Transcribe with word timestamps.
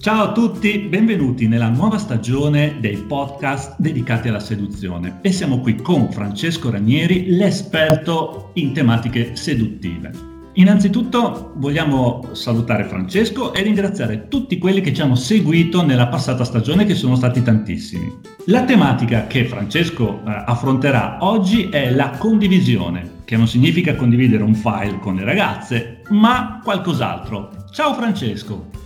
Ciao 0.00 0.28
a 0.28 0.32
tutti, 0.32 0.78
benvenuti 0.78 1.46
nella 1.46 1.68
nuova 1.68 1.98
stagione 1.98 2.78
dei 2.80 2.96
podcast 2.96 3.74
dedicati 3.76 4.28
alla 4.28 4.40
seduzione 4.40 5.18
e 5.20 5.30
siamo 5.30 5.60
qui 5.60 5.76
con 5.76 6.10
Francesco 6.10 6.70
Ranieri, 6.70 7.26
l'esperto 7.36 8.52
in 8.54 8.72
tematiche 8.72 9.36
seduttive. 9.36 10.10
Innanzitutto 10.54 11.52
vogliamo 11.56 12.30
salutare 12.32 12.84
Francesco 12.84 13.52
e 13.52 13.60
ringraziare 13.60 14.28
tutti 14.28 14.56
quelli 14.56 14.80
che 14.80 14.94
ci 14.94 15.02
hanno 15.02 15.16
seguito 15.16 15.84
nella 15.84 16.08
passata 16.08 16.44
stagione, 16.44 16.86
che 16.86 16.94
sono 16.94 17.14
stati 17.14 17.42
tantissimi. 17.42 18.10
La 18.46 18.64
tematica 18.64 19.26
che 19.26 19.44
Francesco 19.44 20.22
eh, 20.26 20.44
affronterà 20.46 21.18
oggi 21.20 21.68
è 21.68 21.90
la 21.90 22.16
condivisione, 22.16 23.18
che 23.26 23.36
non 23.36 23.46
significa 23.46 23.94
condividere 23.96 24.44
un 24.44 24.54
file 24.54 24.98
con 24.98 25.16
le 25.16 25.24
ragazze, 25.24 26.00
ma 26.08 26.58
qualcos'altro. 26.64 27.66
Ciao 27.70 27.92
Francesco! 27.92 28.79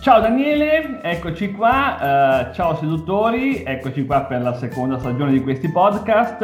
Ciao 0.00 0.20
Daniele, 0.20 1.00
eccoci 1.02 1.50
qua, 1.50 1.96
uh, 2.50 2.54
ciao 2.54 2.76
seduttori, 2.76 3.64
eccoci 3.64 4.06
qua 4.06 4.20
per 4.20 4.42
la 4.42 4.54
seconda 4.54 4.96
stagione 4.98 5.32
di 5.32 5.42
questi 5.42 5.68
podcast. 5.70 6.40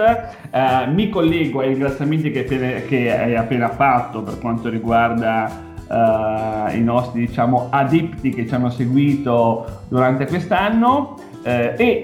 Uh, 0.50 0.90
mi 0.92 1.08
collego 1.08 1.60
ai 1.60 1.68
ringraziamenti 1.68 2.32
che, 2.32 2.44
che, 2.44 3.16
hai 3.16 3.36
appena 3.36 3.68
fatto 3.68 4.22
per 4.22 4.40
quanto 4.40 4.68
riguarda 4.68 5.48
uh, 5.86 6.74
i 6.74 6.82
nostri 6.82 7.27
diciamo, 7.27 7.68
adepti 7.70 8.30
che 8.30 8.44
ci 8.46 8.54
hanno 8.54 8.70
seguito 8.70 9.82
durante 9.88 10.27
quest'anno. 10.27 11.16
e 11.44 12.02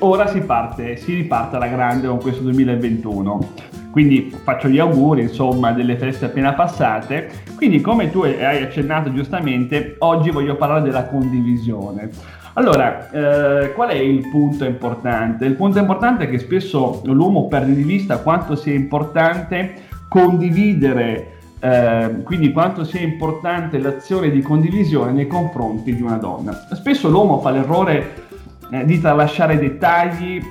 ora 0.00 0.26
si 0.26 0.40
parte, 0.40 0.96
si 0.96 1.14
riparte 1.14 1.56
alla 1.56 1.68
grande 1.68 2.06
con 2.08 2.20
questo 2.20 2.42
2021. 2.42 3.52
Quindi 3.90 4.32
faccio 4.44 4.68
gli 4.68 4.78
auguri, 4.78 5.22
insomma, 5.22 5.72
delle 5.72 5.96
feste 5.96 6.26
appena 6.26 6.52
passate. 6.52 7.30
Quindi, 7.56 7.80
come 7.80 8.10
tu 8.10 8.22
hai 8.22 8.62
accennato 8.62 9.12
giustamente, 9.12 9.96
oggi 9.98 10.30
voglio 10.30 10.56
parlare 10.56 10.82
della 10.82 11.06
condivisione. 11.06 12.10
Allora, 12.54 13.08
eh, 13.10 13.72
qual 13.72 13.90
è 13.90 13.94
il 13.94 14.28
punto 14.28 14.64
importante? 14.64 15.44
Il 15.44 15.54
punto 15.54 15.78
importante 15.78 16.24
è 16.24 16.28
che 16.28 16.38
spesso 16.38 17.02
l'uomo 17.04 17.46
perde 17.46 17.74
di 17.74 17.84
vista 17.84 18.18
quanto 18.18 18.56
sia 18.56 18.74
importante 18.74 19.74
condividere, 20.08 21.38
eh, 21.60 22.16
quindi 22.24 22.50
quanto 22.50 22.82
sia 22.82 23.00
importante 23.00 23.78
l'azione 23.78 24.30
di 24.30 24.42
condivisione 24.42 25.12
nei 25.12 25.28
confronti 25.28 25.94
di 25.94 26.02
una 26.02 26.16
donna. 26.16 26.52
Spesso 26.72 27.08
l'uomo 27.08 27.40
fa 27.40 27.50
l'errore 27.50 28.26
eh, 28.70 28.84
di 28.84 29.00
tralasciare 29.00 29.58
dettagli 29.58 30.42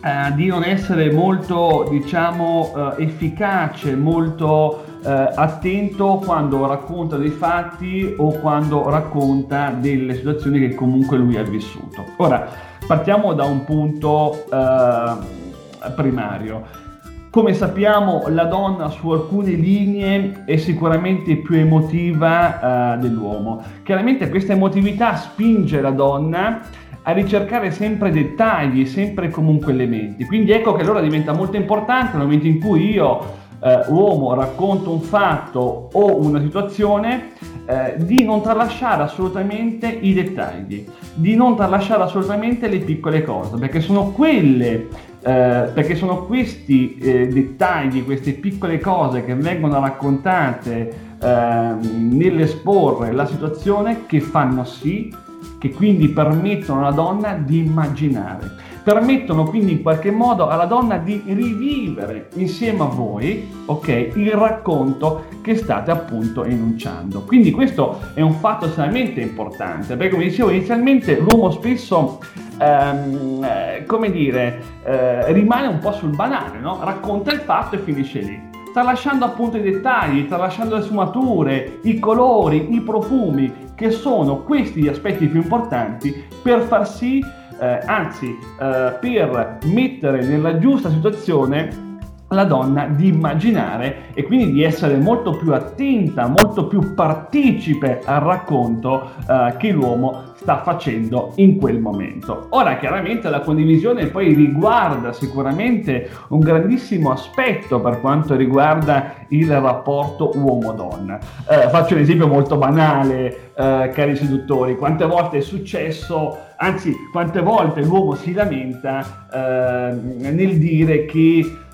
eh, 0.00 0.32
di 0.34 0.46
non 0.46 0.62
essere 0.62 1.10
molto, 1.10 1.86
diciamo, 1.90 2.94
eh, 2.96 3.02
efficace, 3.02 3.96
molto 3.96 4.84
eh, 5.04 5.10
attento 5.10 6.20
quando 6.24 6.66
racconta 6.66 7.16
dei 7.16 7.30
fatti 7.30 8.14
o 8.16 8.30
quando 8.38 8.88
racconta 8.88 9.70
delle 9.70 10.14
situazioni 10.14 10.60
che 10.60 10.74
comunque 10.74 11.16
lui 11.16 11.36
ha 11.36 11.42
vissuto. 11.42 12.04
Ora, 12.18 12.48
partiamo 12.86 13.32
da 13.32 13.44
un 13.44 13.64
punto 13.64 14.44
eh, 14.52 15.90
primario. 15.96 16.86
Come 17.30 17.52
sappiamo, 17.52 18.24
la 18.28 18.44
donna 18.44 18.88
su 18.88 19.10
alcune 19.10 19.50
linee 19.50 20.44
è 20.46 20.56
sicuramente 20.56 21.36
più 21.36 21.56
emotiva 21.56 22.94
uh, 22.96 22.98
dell'uomo. 22.98 23.62
Chiaramente 23.82 24.30
questa 24.30 24.54
emotività 24.54 25.14
spinge 25.14 25.82
la 25.82 25.90
donna 25.90 26.62
a 27.08 27.12
ricercare 27.12 27.70
sempre 27.70 28.10
dettagli, 28.10 28.84
sempre 28.84 29.30
comunque 29.30 29.72
elementi. 29.72 30.26
Quindi 30.26 30.50
ecco 30.52 30.74
che 30.74 30.82
allora 30.82 31.00
diventa 31.00 31.32
molto 31.32 31.56
importante 31.56 32.18
nel 32.18 32.26
momento 32.26 32.46
in 32.46 32.60
cui 32.60 32.90
io, 32.90 33.36
eh, 33.62 33.84
uomo, 33.88 34.34
racconto 34.34 34.92
un 34.92 35.00
fatto 35.00 35.88
o 35.90 36.20
una 36.20 36.38
situazione, 36.38 37.30
eh, 37.64 37.94
di 37.96 38.24
non 38.24 38.42
tralasciare 38.42 39.04
assolutamente 39.04 39.86
i 39.86 40.12
dettagli, 40.12 40.84
di 41.14 41.34
non 41.34 41.56
tralasciare 41.56 42.02
assolutamente 42.02 42.68
le 42.68 42.80
piccole 42.80 43.22
cose, 43.22 43.56
perché 43.56 43.80
sono 43.80 44.10
quelle 44.10 45.06
eh, 45.20 45.70
perché 45.74 45.96
sono 45.96 46.26
questi 46.26 46.96
eh, 46.98 47.26
dettagli, 47.26 48.04
queste 48.04 48.32
piccole 48.32 48.78
cose 48.78 49.24
che 49.24 49.34
vengono 49.34 49.80
raccontate 49.80 51.16
eh, 51.20 51.74
nell'esporre 51.80 53.12
la 53.12 53.26
situazione 53.26 54.04
che 54.06 54.20
fanno 54.20 54.64
sì 54.64 55.12
che 55.58 55.72
quindi 55.72 56.08
permettono 56.08 56.80
alla 56.80 56.92
donna 56.92 57.34
di 57.34 57.58
immaginare, 57.58 58.50
permettono 58.82 59.44
quindi 59.44 59.72
in 59.72 59.82
qualche 59.82 60.10
modo 60.10 60.48
alla 60.48 60.64
donna 60.64 60.96
di 60.96 61.22
rivivere 61.26 62.28
insieme 62.34 62.82
a 62.82 62.86
voi 62.86 63.46
okay, 63.66 64.12
il 64.14 64.32
racconto 64.32 65.24
che 65.42 65.56
state 65.56 65.90
appunto 65.90 66.44
enunciando. 66.44 67.22
Quindi 67.22 67.50
questo 67.50 68.00
è 68.14 68.20
un 68.20 68.34
fatto 68.34 68.66
estremamente 68.66 69.20
importante, 69.20 69.96
perché 69.96 70.12
come 70.12 70.24
dicevo 70.24 70.50
inizialmente 70.50 71.18
l'uomo 71.18 71.50
spesso, 71.50 72.20
ehm, 72.58 73.44
eh, 73.44 73.84
come 73.84 74.10
dire, 74.10 74.62
eh, 74.84 75.32
rimane 75.32 75.66
un 75.66 75.80
po' 75.80 75.92
sul 75.92 76.14
banale, 76.14 76.58
no? 76.58 76.78
racconta 76.82 77.32
il 77.32 77.40
fatto 77.40 77.74
e 77.74 77.78
finisce 77.78 78.20
lì 78.20 78.46
tralasciando 78.70 79.24
appunto 79.24 79.56
i 79.56 79.62
dettagli, 79.62 80.28
tralasciando 80.28 80.76
le 80.76 80.82
sfumature, 80.82 81.80
i 81.82 81.98
colori, 81.98 82.74
i 82.74 82.80
profumi, 82.80 83.52
che 83.78 83.92
sono 83.92 84.42
questi 84.42 84.82
gli 84.82 84.88
aspetti 84.88 85.28
più 85.28 85.40
importanti 85.40 86.12
per 86.42 86.62
far 86.62 86.86
sì, 86.86 87.24
eh, 87.60 87.80
anzi, 87.86 88.26
eh, 88.26 88.96
per 89.00 89.58
mettere 89.66 90.26
nella 90.26 90.58
giusta 90.58 90.90
situazione 90.90 91.86
la 92.30 92.42
donna 92.42 92.88
di 92.88 93.06
immaginare 93.06 94.12
e 94.14 94.24
quindi 94.24 94.50
di 94.50 94.64
essere 94.64 94.96
molto 94.96 95.30
più 95.30 95.54
attenta, 95.54 96.26
molto 96.26 96.66
più 96.66 96.92
partecipe 96.94 98.02
al 98.04 98.20
racconto 98.20 99.12
eh, 99.28 99.54
che 99.58 99.70
l'uomo 99.70 100.27
sta 100.40 100.62
facendo 100.62 101.32
in 101.36 101.56
quel 101.56 101.80
momento. 101.80 102.46
Ora 102.50 102.76
chiaramente 102.76 103.28
la 103.28 103.40
condivisione 103.40 104.06
poi 104.06 104.34
riguarda 104.34 105.12
sicuramente 105.12 106.08
un 106.28 106.38
grandissimo 106.38 107.10
aspetto 107.10 107.80
per 107.80 108.00
quanto 108.00 108.36
riguarda 108.36 109.26
il 109.28 109.50
rapporto 109.60 110.30
uomo-donna. 110.34 111.18
Eh, 111.48 111.68
faccio 111.68 111.94
un 111.94 112.00
esempio 112.00 112.28
molto 112.28 112.56
banale, 112.56 113.50
eh, 113.54 113.90
cari 113.92 114.14
seduttori, 114.14 114.76
quante 114.76 115.04
volte 115.04 115.38
è 115.38 115.40
successo, 115.40 116.38
anzi 116.56 116.94
quante 117.10 117.40
volte 117.40 117.82
l'uomo 117.82 118.14
si 118.14 118.32
lamenta 118.32 119.26
eh, 119.32 120.30
nel 120.30 120.58
dire 120.58 121.04
che 121.06 121.66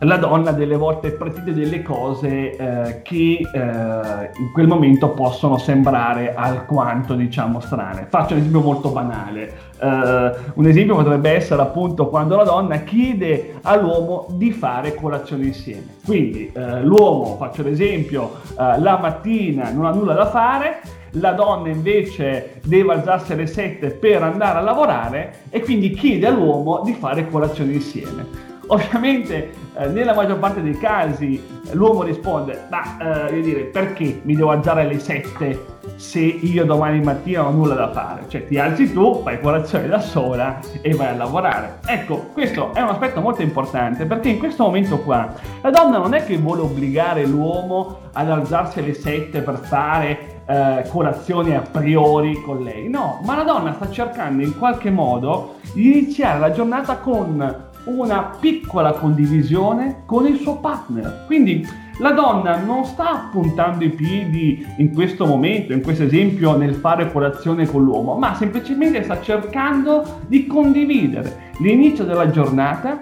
la 0.00 0.16
donna 0.16 0.52
delle 0.52 0.76
volte 0.76 1.10
pretende 1.10 1.52
delle 1.52 1.82
cose 1.82 2.56
eh, 2.56 3.02
che 3.02 3.40
eh, 3.40 4.30
in 4.38 4.52
quel 4.52 4.66
momento 4.66 5.10
possono 5.10 5.58
sembrare 5.58 6.34
alquanto 6.34 7.14
diciamo 7.14 7.60
strane. 7.60 8.06
Faccio 8.08 8.32
un 8.32 8.40
esempio 8.40 8.60
molto 8.60 8.90
banale. 8.90 9.68
Uh, 9.80 10.58
un 10.60 10.66
esempio 10.66 10.94
potrebbe 10.94 11.30
essere 11.30 11.62
appunto 11.62 12.08
quando 12.08 12.36
la 12.36 12.44
donna 12.44 12.76
chiede 12.80 13.54
all'uomo 13.62 14.26
di 14.32 14.52
fare 14.52 14.94
colazione 14.94 15.46
insieme. 15.46 15.94
Quindi 16.04 16.52
uh, 16.54 16.82
l'uomo, 16.82 17.36
faccio 17.36 17.62
l'esempio, 17.62 18.40
uh, 18.50 18.78
la 18.78 18.98
mattina 19.00 19.70
non 19.70 19.86
ha 19.86 19.90
nulla 19.90 20.12
da 20.12 20.26
fare, 20.26 20.80
la 21.12 21.32
donna 21.32 21.70
invece 21.70 22.60
deve 22.62 22.92
alzarsi 22.92 23.32
alle 23.32 23.46
7 23.46 23.88
per 23.92 24.22
andare 24.22 24.58
a 24.58 24.62
lavorare 24.62 25.34
e 25.48 25.60
quindi 25.62 25.90
chiede 25.92 26.26
all'uomo 26.26 26.82
di 26.84 26.92
fare 26.92 27.26
colazione 27.28 27.72
insieme. 27.72 28.49
Ovviamente 28.70 29.52
eh, 29.74 29.86
nella 29.88 30.14
maggior 30.14 30.38
parte 30.38 30.62
dei 30.62 30.78
casi 30.78 31.44
l'uomo 31.72 32.02
risponde, 32.02 32.66
ma 32.70 33.26
eh, 33.28 33.40
dire, 33.40 33.62
perché 33.62 34.20
mi 34.22 34.36
devo 34.36 34.50
alzare 34.50 34.82
alle 34.82 35.00
7 35.00 35.78
se 35.96 36.20
io 36.20 36.64
domani 36.64 37.00
mattina 37.00 37.42
non 37.42 37.52
ho 37.52 37.56
nulla 37.56 37.74
da 37.74 37.90
fare? 37.90 38.26
Cioè 38.28 38.46
ti 38.46 38.58
alzi 38.58 38.92
tu, 38.92 39.22
fai 39.24 39.40
colazione 39.40 39.88
da 39.88 39.98
sola 39.98 40.60
e 40.82 40.94
vai 40.94 41.08
a 41.08 41.14
lavorare. 41.16 41.78
Ecco, 41.84 42.28
questo 42.32 42.72
è 42.72 42.80
un 42.80 42.90
aspetto 42.90 43.20
molto 43.20 43.42
importante 43.42 44.06
perché 44.06 44.28
in 44.28 44.38
questo 44.38 44.62
momento 44.62 44.98
qua 45.00 45.32
la 45.62 45.70
donna 45.70 45.98
non 45.98 46.14
è 46.14 46.24
che 46.24 46.36
vuole 46.36 46.62
obbligare 46.62 47.26
l'uomo 47.26 47.98
ad 48.12 48.30
alzarsi 48.30 48.78
alle 48.78 48.94
7 48.94 49.40
per 49.40 49.58
fare 49.58 50.42
eh, 50.46 50.84
colazione 50.88 51.56
a 51.56 51.62
priori 51.62 52.40
con 52.40 52.62
lei, 52.62 52.88
no, 52.88 53.20
ma 53.24 53.34
la 53.36 53.42
donna 53.42 53.72
sta 53.72 53.90
cercando 53.90 54.44
in 54.44 54.56
qualche 54.56 54.90
modo 54.90 55.56
di 55.72 55.90
iniziare 55.90 56.38
la 56.38 56.52
giornata 56.52 56.98
con 56.98 57.68
una 57.84 58.36
piccola 58.38 58.92
condivisione 58.92 60.02
con 60.06 60.26
il 60.26 60.38
suo 60.38 60.56
partner. 60.56 61.24
Quindi 61.26 61.66
la 61.98 62.12
donna 62.12 62.56
non 62.56 62.84
sta 62.84 63.28
puntando 63.30 63.84
i 63.84 63.90
piedi 63.90 64.66
in 64.78 64.94
questo 64.94 65.26
momento, 65.26 65.72
in 65.72 65.82
questo 65.82 66.04
esempio, 66.04 66.56
nel 66.56 66.74
fare 66.74 67.12
colazione 67.12 67.66
con 67.66 67.84
l'uomo, 67.84 68.16
ma 68.16 68.34
semplicemente 68.34 69.02
sta 69.02 69.20
cercando 69.20 70.20
di 70.26 70.46
condividere 70.46 71.52
l'inizio 71.58 72.04
della 72.04 72.30
giornata 72.30 73.00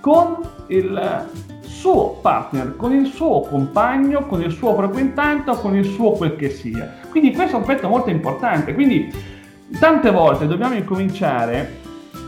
con 0.00 0.38
il 0.68 1.28
suo 1.60 2.18
partner, 2.20 2.74
con 2.76 2.92
il 2.92 3.06
suo 3.06 3.42
compagno, 3.42 4.26
con 4.26 4.42
il 4.42 4.50
suo 4.50 4.74
frequentante 4.74 5.50
o 5.50 5.60
con 5.60 5.76
il 5.76 5.84
suo 5.84 6.12
quel 6.12 6.36
che 6.36 6.50
sia. 6.50 6.96
Quindi 7.08 7.32
questo 7.32 7.52
è 7.52 7.56
un 7.56 7.62
aspetto 7.62 7.88
molto 7.88 8.10
importante. 8.10 8.74
Quindi 8.74 9.12
tante 9.78 10.10
volte 10.10 10.46
dobbiamo 10.46 10.74
incominciare 10.74 11.78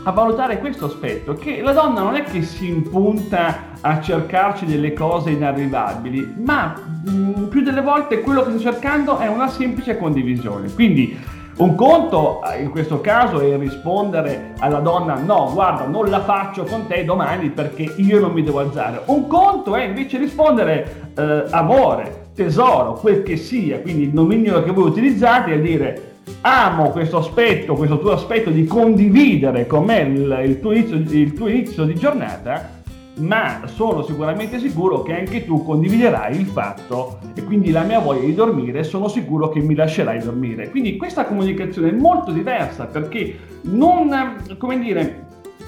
a 0.03 0.11
valutare 0.11 0.59
questo 0.59 0.85
aspetto, 0.85 1.33
che 1.33 1.61
la 1.61 1.71
donna 1.71 2.01
non 2.01 2.15
è 2.15 2.23
che 2.23 2.41
si 2.41 2.67
impunta 2.67 3.71
a 3.81 4.01
cercarci 4.01 4.65
delle 4.65 4.93
cose 4.93 5.31
inarrivabili, 5.31 6.35
ma 6.43 6.75
mh, 7.05 7.11
mm, 7.11 7.43
più 7.45 7.61
delle 7.61 7.81
volte 7.81 8.21
quello 8.21 8.43
che 8.43 8.51
sta 8.51 8.71
cercando 8.71 9.17
è 9.17 9.27
una 9.27 9.47
semplice 9.47 9.97
condivisione. 9.97 10.71
Quindi 10.73 11.17
un 11.55 11.75
conto 11.75 12.41
in 12.59 12.71
questo 12.71 12.99
caso 12.99 13.39
è 13.39 13.55
rispondere 13.57 14.53
alla 14.57 14.79
donna 14.79 15.15
no, 15.15 15.51
guarda, 15.53 15.85
non 15.85 16.09
la 16.09 16.21
faccio 16.21 16.63
con 16.63 16.87
te 16.87 17.05
domani 17.05 17.49
perché 17.49 17.93
io 17.97 18.19
non 18.19 18.31
mi 18.31 18.43
devo 18.43 18.59
alzare. 18.59 19.03
Un 19.05 19.27
conto 19.27 19.75
è 19.75 19.83
invece 19.83 20.17
rispondere 20.17 21.11
eh, 21.15 21.45
amore, 21.51 22.29
tesoro, 22.33 22.93
quel 22.93 23.21
che 23.21 23.37
sia, 23.37 23.79
quindi 23.79 24.03
il 24.03 24.13
nominio 24.13 24.63
che 24.63 24.71
voi 24.71 24.89
utilizzate 24.89 25.53
è 25.53 25.59
dire 25.59 26.12
amo 26.41 26.89
questo 26.89 27.17
aspetto, 27.17 27.75
questo 27.75 27.99
tuo 27.99 28.11
aspetto 28.11 28.49
di 28.49 28.65
condividere 28.65 29.65
con 29.65 29.85
me 29.85 29.99
il, 29.99 30.41
il, 30.45 30.59
tuo, 30.59 30.71
inizio, 30.71 30.95
il 30.95 31.33
tuo 31.33 31.47
inizio 31.47 31.85
di 31.85 31.95
giornata, 31.95 32.81
ma 33.15 33.61
sono 33.65 34.01
sicuramente 34.03 34.59
sicuro 34.59 35.03
che 35.03 35.15
anche 35.15 35.45
tu 35.45 35.63
condividerai 35.63 36.35
il 36.35 36.47
fatto 36.47 37.19
e 37.35 37.43
quindi 37.43 37.71
la 37.71 37.83
mia 37.83 37.99
voglia 37.99 38.25
di 38.25 38.33
dormire 38.33 38.83
sono 38.83 39.07
sicuro 39.07 39.49
che 39.49 39.59
mi 39.59 39.75
lascerai 39.75 40.19
dormire. 40.19 40.69
Quindi 40.69 40.97
questa 40.97 41.25
comunicazione 41.25 41.89
è 41.89 41.93
molto 41.93 42.31
diversa 42.31 42.85
perché 42.85 43.37
non, 43.63 44.37
come 44.57 44.79
dire, 44.79 45.22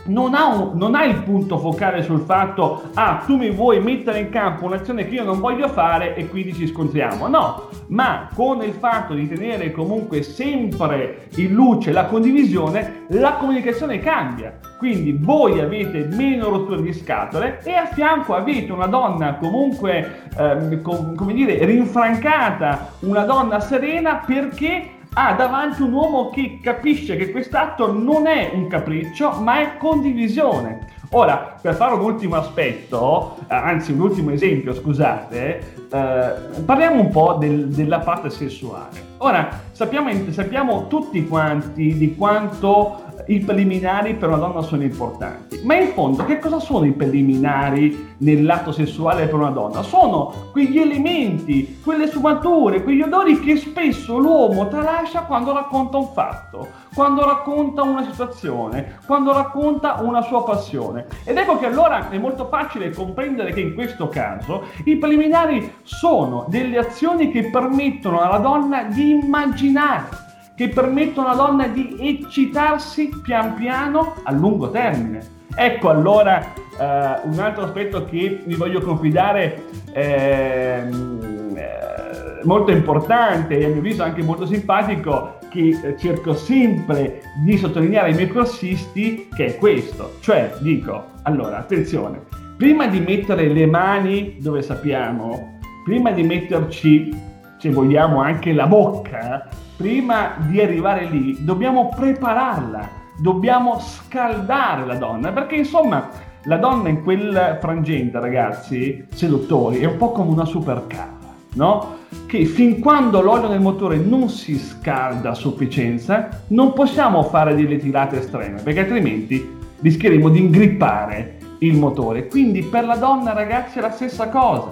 non 0.06 0.34
ha, 0.34 0.46
un, 0.46 0.72
non 0.78 0.96
ha, 0.96 1.04
il 1.06 1.24
punto 1.24 1.58
focale 1.58 2.04
sul 2.04 2.22
fatto 2.22 2.84
ah 2.94 3.24
tu 3.26 3.38
mi 3.38 3.50
vuoi 3.50 3.80
mettere 3.80 4.20
in 4.20 4.30
campo 4.30 4.66
un'azione 4.66 5.08
che 5.08 5.16
io 5.16 5.24
non 5.24 5.40
voglio 5.40 5.68
fare 5.68 6.16
e 6.16 6.28
quindi 6.28 6.54
ci 6.54 6.68
scontriamo. 6.68 7.28
No 7.28 7.70
ma 7.88 8.30
con 8.34 8.64
il 8.64 8.74
fatto 8.74 9.14
di 9.14 9.28
tenere 9.28 9.72
comunque 9.72 10.24
sempre 10.24 11.28
in 11.36 11.54
luce 11.54 11.92
la 11.92 12.06
condivisione 12.06 13.06
la 13.10 13.34
comunicazione 13.34 14.00
cambia. 14.00 14.58
Quindi 14.78 15.18
voi 15.20 15.60
avete 15.60 16.08
meno 16.12 16.50
rotture 16.50 16.82
di 16.82 16.94
scatole 16.94 17.62
e 17.64 17.74
a 17.74 17.86
fianco 17.86 18.36
avete 18.36 18.72
una 18.72 18.88
donna 18.88 19.36
comunque 19.36 20.30
eh, 20.38 20.82
com, 20.82 21.16
come 21.16 21.34
dire 21.34 21.64
rinfrancata 21.66 22.94
una 23.00 23.24
donna 23.24 23.60
serena 23.60 24.24
perché 24.26 24.95
ha 25.18 25.34
davanti 25.34 25.82
un 25.82 25.94
uomo 25.94 26.30
che 26.30 26.60
capisce 26.62 27.16
che 27.16 27.32
quest'atto 27.32 27.92
non 27.92 28.28
è 28.28 28.52
un 28.54 28.68
capriccio, 28.68 29.40
ma 29.40 29.62
è 29.62 29.78
condivisione. 29.78 30.88
Ora, 31.12 31.56
per 31.62 31.76
fare 31.76 31.94
un 31.94 32.02
ultimo 32.02 32.36
aspetto, 32.36 33.38
eh, 33.48 33.56
anzi 33.56 33.94
un 33.94 34.02
ultimo 34.02 34.32
esempio, 34.32 34.74
scusate, 34.74 35.88
eh, 35.90 36.62
parliamo 36.66 37.00
un 37.00 37.10
po' 37.10 37.38
del, 37.40 37.70
della 37.70 38.00
parte 38.00 38.30
sessuale. 38.30 39.14
Ora, 39.20 39.62
sappiamo, 39.72 40.10
sappiamo 40.32 40.88
tutti 40.88 41.26
quanti 41.26 41.98
di 41.98 42.16
quanto 42.16 43.04
i 43.28 43.40
preliminari 43.40 44.16
per 44.16 44.30
una 44.30 44.38
donna 44.38 44.62
sono 44.62 44.84
importanti. 44.84 45.62
Ma 45.64 45.76
in 45.76 45.90
fondo 45.90 46.26
che 46.26 46.40
cosa 46.40 46.60
sono 46.60 46.86
i 46.86 46.92
preliminari 46.92 48.14
nell'atto 48.20 48.72
sessuale 48.72 49.26
per 49.26 49.36
una 49.36 49.50
donna? 49.50 49.82
Sono 49.82 50.50
quegli 50.52 50.80
elementi, 50.80 51.80
quelle 51.84 52.08
sfumature, 52.08 52.84
quegli 52.84 53.02
odori 53.02 53.40
che 53.40 53.56
spesso 53.58 54.18
l'uomo 54.18 54.68
tralascia 54.68 55.22
quando 55.22 55.54
racconta 55.54 55.98
un 55.98 56.08
fatto, 56.14 56.68
quando 56.94 57.26
racconta 57.26 57.84
una 57.84 58.04
situazione, 58.04 59.00
quando 59.06 59.34
racconta 59.34 60.02
una 60.02 60.22
sua 60.22 60.44
passione. 60.44 61.06
Ed 61.24 61.38
ecco 61.38 61.58
che 61.58 61.66
allora 61.66 62.10
è 62.10 62.18
molto 62.18 62.48
facile 62.48 62.92
comprendere 62.92 63.54
che 63.54 63.62
in 63.62 63.74
questo 63.74 64.08
caso 64.08 64.66
i 64.86 64.98
preliminari 64.98 65.74
sono 65.84 66.46
delle 66.48 66.78
azioni 66.78 67.32
che 67.32 67.50
permettono 67.50 68.22
alla 68.22 68.38
donna 68.38 68.84
di 68.84 69.10
immaginare 69.12 70.24
che 70.56 70.70
permettono 70.70 71.28
alla 71.28 71.36
donna 71.36 71.68
di 71.68 71.98
eccitarsi 72.00 73.10
pian 73.22 73.56
piano 73.56 74.16
a 74.24 74.32
lungo 74.32 74.70
termine. 74.72 75.34
Ecco 75.54 75.90
allora 75.90 76.54
eh, 76.78 77.20
un 77.24 77.40
altro 77.40 77.64
aspetto 77.64 78.06
che 78.06 78.42
vi 78.46 78.56
voglio 78.56 78.82
confidare 78.82 79.64
ehm, 79.94 81.56
eh, 81.56 82.44
molto 82.44 82.72
importante 82.72 83.58
e 83.58 83.66
a 83.66 83.68
mio 83.68 83.78
avviso 83.78 84.04
anche 84.04 84.22
molto 84.22 84.46
simpatico 84.46 85.38
che 85.50 85.80
eh, 85.82 85.98
cerco 85.98 86.34
sempre 86.34 87.22
di 87.44 87.58
sottolineare 87.58 88.10
ai 88.10 88.16
miei 88.16 88.28
corsisti 88.28 89.30
che 89.34 89.46
è 89.46 89.56
questo, 89.58 90.16
cioè 90.20 90.54
dico, 90.60 91.12
allora 91.24 91.60
attenzione, 91.60 92.22
prima 92.58 92.88
di 92.88 93.00
mettere 93.00 93.48
le 93.48 93.66
mani 93.66 94.38
dove 94.40 94.62
sappiamo, 94.62 95.60
prima 95.86 96.12
di 96.12 96.24
metterci 96.24 97.34
se 97.58 97.70
vogliamo 97.70 98.22
anche 98.22 98.52
la 98.52 98.68
bocca, 98.68 99.48
prima 99.76 100.36
di 100.48 100.62
arrivare 100.62 101.06
lì 101.06 101.44
dobbiamo 101.44 101.90
prepararla, 101.90 102.90
dobbiamo 103.18 103.80
scaldare 103.80 104.86
la 104.86 104.96
donna, 104.96 105.32
perché 105.32 105.56
insomma 105.56 106.10
la 106.44 106.58
donna 106.58 106.90
in 106.90 107.04
quel 107.04 107.58
frangente, 107.60 108.20
ragazzi, 108.20 109.06
seduttori, 109.14 109.80
è 109.80 109.86
un 109.86 109.98
po' 109.98 110.12
come 110.12 110.32
una 110.32 110.46
supercar, 110.46 111.10
no? 111.56 111.98
Che 112.26 112.46
fin 112.46 112.80
quando 112.80 113.22
l'olio 113.22 113.48
del 113.48 113.62
motore 113.62 113.98
non 113.98 114.30
si 114.30 114.58
scalda 114.58 115.32
a 115.32 115.36
sufficienza, 115.36 116.44
non 116.48 116.74
possiamo 116.74 117.24
fare 117.24 117.56
delle 117.56 117.78
tirate 117.78 118.20
estreme, 118.20 118.62
perché 118.62 118.82
altrimenti 118.82 119.54
rischieremo 119.82 120.30
di 120.30 120.40
ingrippare 120.40 121.38
il 121.60 121.78
motore. 121.78 122.28
Quindi 122.28 122.64
per 122.64 122.86
la 122.86 122.96
donna, 122.96 123.34
ragazzi, 123.34 123.80
è 123.80 123.82
la 123.82 123.92
stessa 123.92 124.30
cosa. 124.30 124.70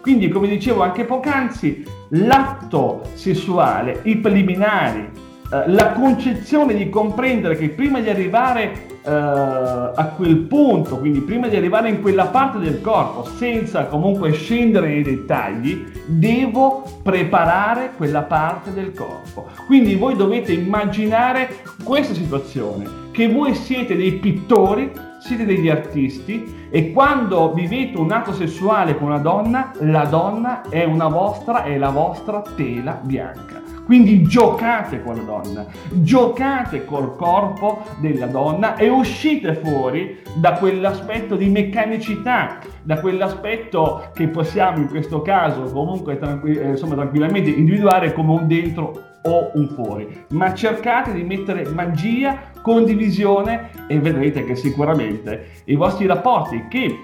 Quindi, 0.00 0.28
come 0.28 0.48
dicevo 0.48 0.82
anche 0.82 1.04
poc'anzi, 1.04 1.84
l'atto 2.10 3.02
sessuale, 3.14 4.00
i 4.04 4.16
preliminari, 4.16 5.26
eh, 5.50 5.70
la 5.70 5.92
concezione 5.92 6.74
di 6.74 6.90
comprendere 6.90 7.56
che 7.56 7.70
prima 7.70 8.00
di 8.00 8.10
arrivare 8.10 8.86
eh, 9.02 9.10
a 9.10 10.12
quel 10.14 10.36
punto, 10.36 10.98
quindi 10.98 11.20
prima 11.20 11.48
di 11.48 11.56
arrivare 11.56 11.88
in 11.88 12.02
quella 12.02 12.26
parte 12.26 12.58
del 12.58 12.82
corpo, 12.82 13.24
senza 13.24 13.86
comunque 13.86 14.32
scendere 14.32 14.88
nei 14.88 15.02
dettagli, 15.02 15.86
devo 16.06 16.84
preparare 17.02 17.92
quella 17.96 18.22
parte 18.22 18.74
del 18.74 18.92
corpo. 18.92 19.48
Quindi 19.66 19.94
voi 19.94 20.16
dovete 20.16 20.52
immaginare 20.52 21.48
questa 21.82 22.12
situazione, 22.12 22.84
che 23.10 23.28
voi 23.28 23.54
siete 23.54 23.96
dei 23.96 24.12
pittori, 24.12 24.92
siete 25.18 25.44
degli 25.44 25.68
artisti 25.68 26.68
e 26.70 26.92
quando 26.92 27.52
vivete 27.52 27.98
un 27.98 28.10
atto 28.12 28.32
sessuale 28.32 28.96
con 28.96 29.08
una 29.08 29.18
donna, 29.18 29.72
la 29.80 30.04
donna 30.04 30.62
è 30.68 30.84
una 30.84 31.08
vostra, 31.08 31.64
è 31.64 31.76
la 31.76 31.90
vostra 31.90 32.42
tela 32.56 33.00
bianca. 33.02 33.58
Quindi 33.88 34.22
giocate 34.22 35.02
con 35.02 35.16
la 35.16 35.22
donna, 35.22 35.66
giocate 35.88 36.84
col 36.84 37.16
corpo 37.16 37.84
della 38.00 38.26
donna 38.26 38.76
e 38.76 38.90
uscite 38.90 39.54
fuori 39.54 40.18
da 40.34 40.58
quell'aspetto 40.58 41.36
di 41.36 41.48
meccanicità, 41.48 42.58
da 42.82 43.00
quell'aspetto 43.00 44.10
che 44.12 44.28
possiamo 44.28 44.76
in 44.76 44.88
questo 44.88 45.22
caso 45.22 45.62
comunque 45.72 46.18
tranqu- 46.18 46.54
eh, 46.54 46.68
insomma, 46.68 46.96
tranquillamente 46.96 47.48
individuare 47.48 48.12
come 48.12 48.32
un 48.32 48.46
dentro 48.46 49.04
o 49.22 49.50
un 49.54 49.68
fuori, 49.68 50.26
ma 50.30 50.52
cercate 50.54 51.12
di 51.12 51.22
mettere 51.22 51.66
magia, 51.70 52.50
condivisione 52.68 53.70
e 53.86 53.98
vedrete 53.98 54.44
che 54.44 54.54
sicuramente 54.54 55.62
i 55.64 55.74
vostri 55.74 56.04
rapporti 56.04 56.66
che 56.68 56.98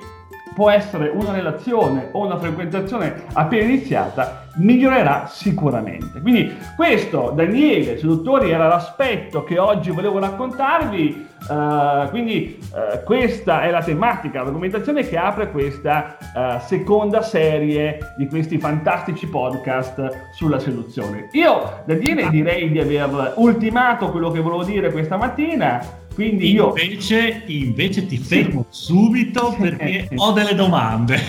può 0.54 0.70
essere 0.70 1.08
una 1.08 1.32
relazione 1.32 2.08
o 2.12 2.24
una 2.24 2.38
frequentazione 2.38 3.24
appena 3.32 3.64
iniziata, 3.64 4.46
migliorerà 4.56 5.26
sicuramente. 5.28 6.20
Quindi 6.20 6.56
questo, 6.76 7.32
Daniele, 7.34 7.98
seduttori, 7.98 8.50
era 8.50 8.68
l'aspetto 8.68 9.42
che 9.44 9.58
oggi 9.58 9.90
volevo 9.90 10.18
raccontarvi. 10.18 11.32
Uh, 11.46 12.08
quindi 12.08 12.58
uh, 12.72 13.02
questa 13.04 13.62
è 13.62 13.70
la 13.70 13.82
tematica, 13.82 14.42
l'argomentazione 14.42 15.06
che 15.06 15.18
apre 15.18 15.50
questa 15.50 16.16
uh, 16.18 16.58
seconda 16.64 17.20
serie 17.20 18.14
di 18.16 18.26
questi 18.28 18.56
fantastici 18.58 19.26
podcast 19.26 20.30
sulla 20.32 20.58
seduzione. 20.58 21.28
Io, 21.32 21.82
Daniele, 21.84 22.30
direi 22.30 22.70
di 22.70 22.78
aver 22.78 23.34
ultimato 23.36 24.10
quello 24.10 24.30
che 24.30 24.40
volevo 24.40 24.64
dire 24.64 24.90
questa 24.90 25.16
mattina. 25.18 26.02
Quindi 26.14 26.52
io... 26.52 26.74
Invece, 26.76 27.42
invece 27.46 28.06
ti 28.06 28.18
fermo 28.18 28.66
subito 28.70 29.54
perché 29.58 30.08
ho 30.14 30.32
delle 30.32 30.54
domande. 30.54 31.20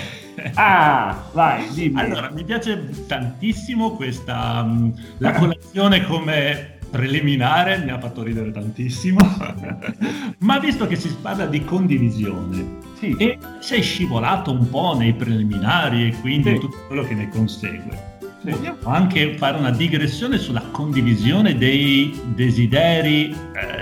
Ah, 0.53 1.29
vai, 1.31 1.67
dimmi. 1.73 1.99
Allora, 1.99 2.29
mi 2.29 2.43
piace 2.43 3.05
tantissimo 3.07 3.91
questa... 3.91 4.61
Um, 4.63 4.93
la 5.17 5.31
colazione 5.33 6.05
come 6.05 6.73
preliminare, 6.89 7.79
mi 7.79 7.91
ha 7.91 7.99
fatto 7.99 8.23
ridere 8.23 8.51
tantissimo, 8.51 9.19
ma 10.39 10.59
visto 10.59 10.87
che 10.87 10.95
si 10.95 11.13
parla 11.21 11.45
di 11.45 11.63
condivisione 11.65 12.77
sì. 12.97 13.15
e 13.17 13.37
sei 13.59 13.81
scivolato 13.81 14.51
un 14.51 14.69
po' 14.69 14.95
nei 14.97 15.13
preliminari 15.13 16.07
e 16.07 16.15
quindi 16.21 16.51
sì. 16.51 16.59
tutto 16.59 16.77
quello 16.87 17.03
che 17.03 17.15
ne 17.15 17.27
consegue, 17.29 18.13
Vogliamo 18.51 18.77
anche 18.83 19.35
fare 19.37 19.57
una 19.57 19.71
digressione 19.71 20.37
sulla 20.37 20.61
condivisione 20.71 21.57
dei 21.57 22.17
desideri, 22.35 23.31
eh, 23.31 23.74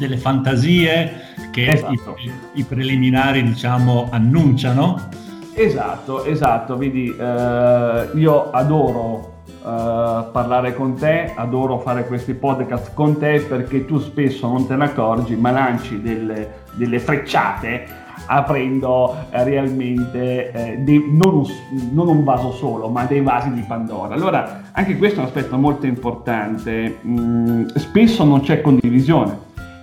delle 0.00 0.16
fantasie 0.16 1.34
che 1.50 1.68
esatto. 1.68 2.16
i, 2.18 2.32
i, 2.54 2.64
preliminari, 2.64 3.42
diciamo, 3.42 4.08
annunciano? 4.10 5.08
Esatto, 5.52 6.24
esatto. 6.24 6.76
Vedi, 6.78 7.14
eh, 7.14 8.08
io 8.14 8.50
adoro 8.50 9.38
parlare 9.62 10.74
con 10.74 10.94
te, 10.94 11.32
adoro 11.34 11.80
fare 11.80 12.06
questi 12.06 12.32
podcast 12.32 12.94
con 12.94 13.18
te 13.18 13.40
perché 13.40 13.84
tu 13.84 13.98
spesso 13.98 14.48
non 14.48 14.66
te 14.66 14.74
ne 14.74 14.84
accorgi 14.84 15.36
ma 15.36 15.50
lanci 15.50 16.00
delle, 16.00 16.62
delle 16.72 16.98
frecciate 16.98 18.08
aprendo 18.26 19.16
eh, 19.30 19.44
realmente 19.44 20.52
eh, 20.52 20.76
dei, 20.78 21.04
non, 21.10 21.34
un, 21.34 21.46
non, 21.92 22.08
un, 22.08 22.24
vaso 22.24 22.52
solo, 22.52 22.88
ma 22.88 23.04
dei 23.04 23.20
vasi 23.20 23.52
di 23.52 23.62
Pandora. 23.62 24.14
Allora, 24.14 24.62
anche 24.72 24.96
questo 24.96 25.18
è 25.18 25.22
un 25.22 25.26
aspetto 25.26 25.56
molto 25.56 25.86
importante. 25.86 27.00
Mm, 27.04 27.66
spesso 27.74 28.24
non 28.24 28.40
c'è 28.40 28.60
condivisione, 28.60 29.36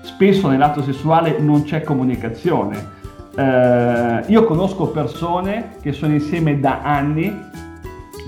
spesso 0.07 0.47
nell'atto 0.47 0.81
sessuale 0.81 1.37
non 1.39 1.63
c'è 1.63 1.83
comunicazione. 1.83 2.95
Eh, 3.35 4.23
io 4.27 4.45
conosco 4.45 4.87
persone 4.87 5.75
che 5.81 5.91
sono 5.91 6.13
insieme 6.13 6.59
da 6.59 6.81
anni 6.81 7.45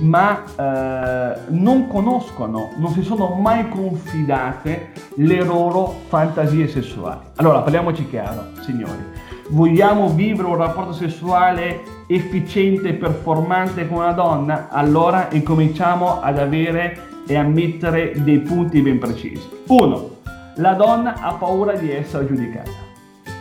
ma 0.01 0.43
eh, 0.43 1.39
non 1.49 1.87
conoscono, 1.87 2.69
non 2.77 2.91
si 2.91 3.01
sono 3.01 3.35
mai 3.41 3.67
confidate 3.67 4.91
le 5.15 5.43
loro 5.43 5.93
fantasie 6.07 6.67
sessuali. 6.67 7.19
Allora, 7.35 7.59
parliamoci 7.59 8.07
chiaro, 8.07 8.51
signori 8.61 9.27
vogliamo 9.49 10.09
vivere 10.09 10.47
un 10.47 10.57
rapporto 10.57 10.93
sessuale 10.93 11.81
efficiente 12.07 12.89
e 12.89 12.93
performante 12.93 13.87
con 13.87 13.97
una 13.97 14.11
donna, 14.11 14.67
allora 14.69 15.29
incominciamo 15.31 16.21
ad 16.21 16.37
avere 16.39 17.07
e 17.27 17.35
a 17.35 17.43
mettere 17.43 18.13
dei 18.17 18.39
punti 18.39 18.81
ben 18.81 18.97
precisi. 18.97 19.47
Uno, 19.67 20.17
la 20.59 20.73
donna 20.73 21.15
ha 21.19 21.33
paura 21.33 21.73
di 21.73 21.89
essere 21.89 22.27
giudicata, 22.27 22.71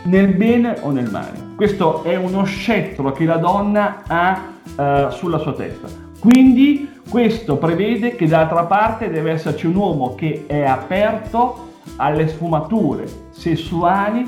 nel 0.03 0.33
bene 0.35 0.77
o 0.81 0.91
nel 0.91 1.09
male. 1.09 1.47
Questo 1.55 2.03
è 2.03 2.15
uno 2.15 2.43
scettro 2.45 3.11
che 3.11 3.25
la 3.25 3.35
donna 3.35 4.03
ha 4.07 4.53
uh, 4.75 5.11
sulla 5.11 5.37
sua 5.37 5.53
testa. 5.53 5.87
Quindi 6.19 6.89
questo 7.09 7.57
prevede 7.57 8.15
che 8.15 8.25
dall'altra 8.25 8.63
parte 8.65 9.09
deve 9.09 9.31
esserci 9.31 9.67
un 9.67 9.75
uomo 9.75 10.15
che 10.15 10.45
è 10.47 10.63
aperto 10.63 11.67
alle 11.97 12.27
sfumature 12.29 13.05
sessuali 13.31 14.25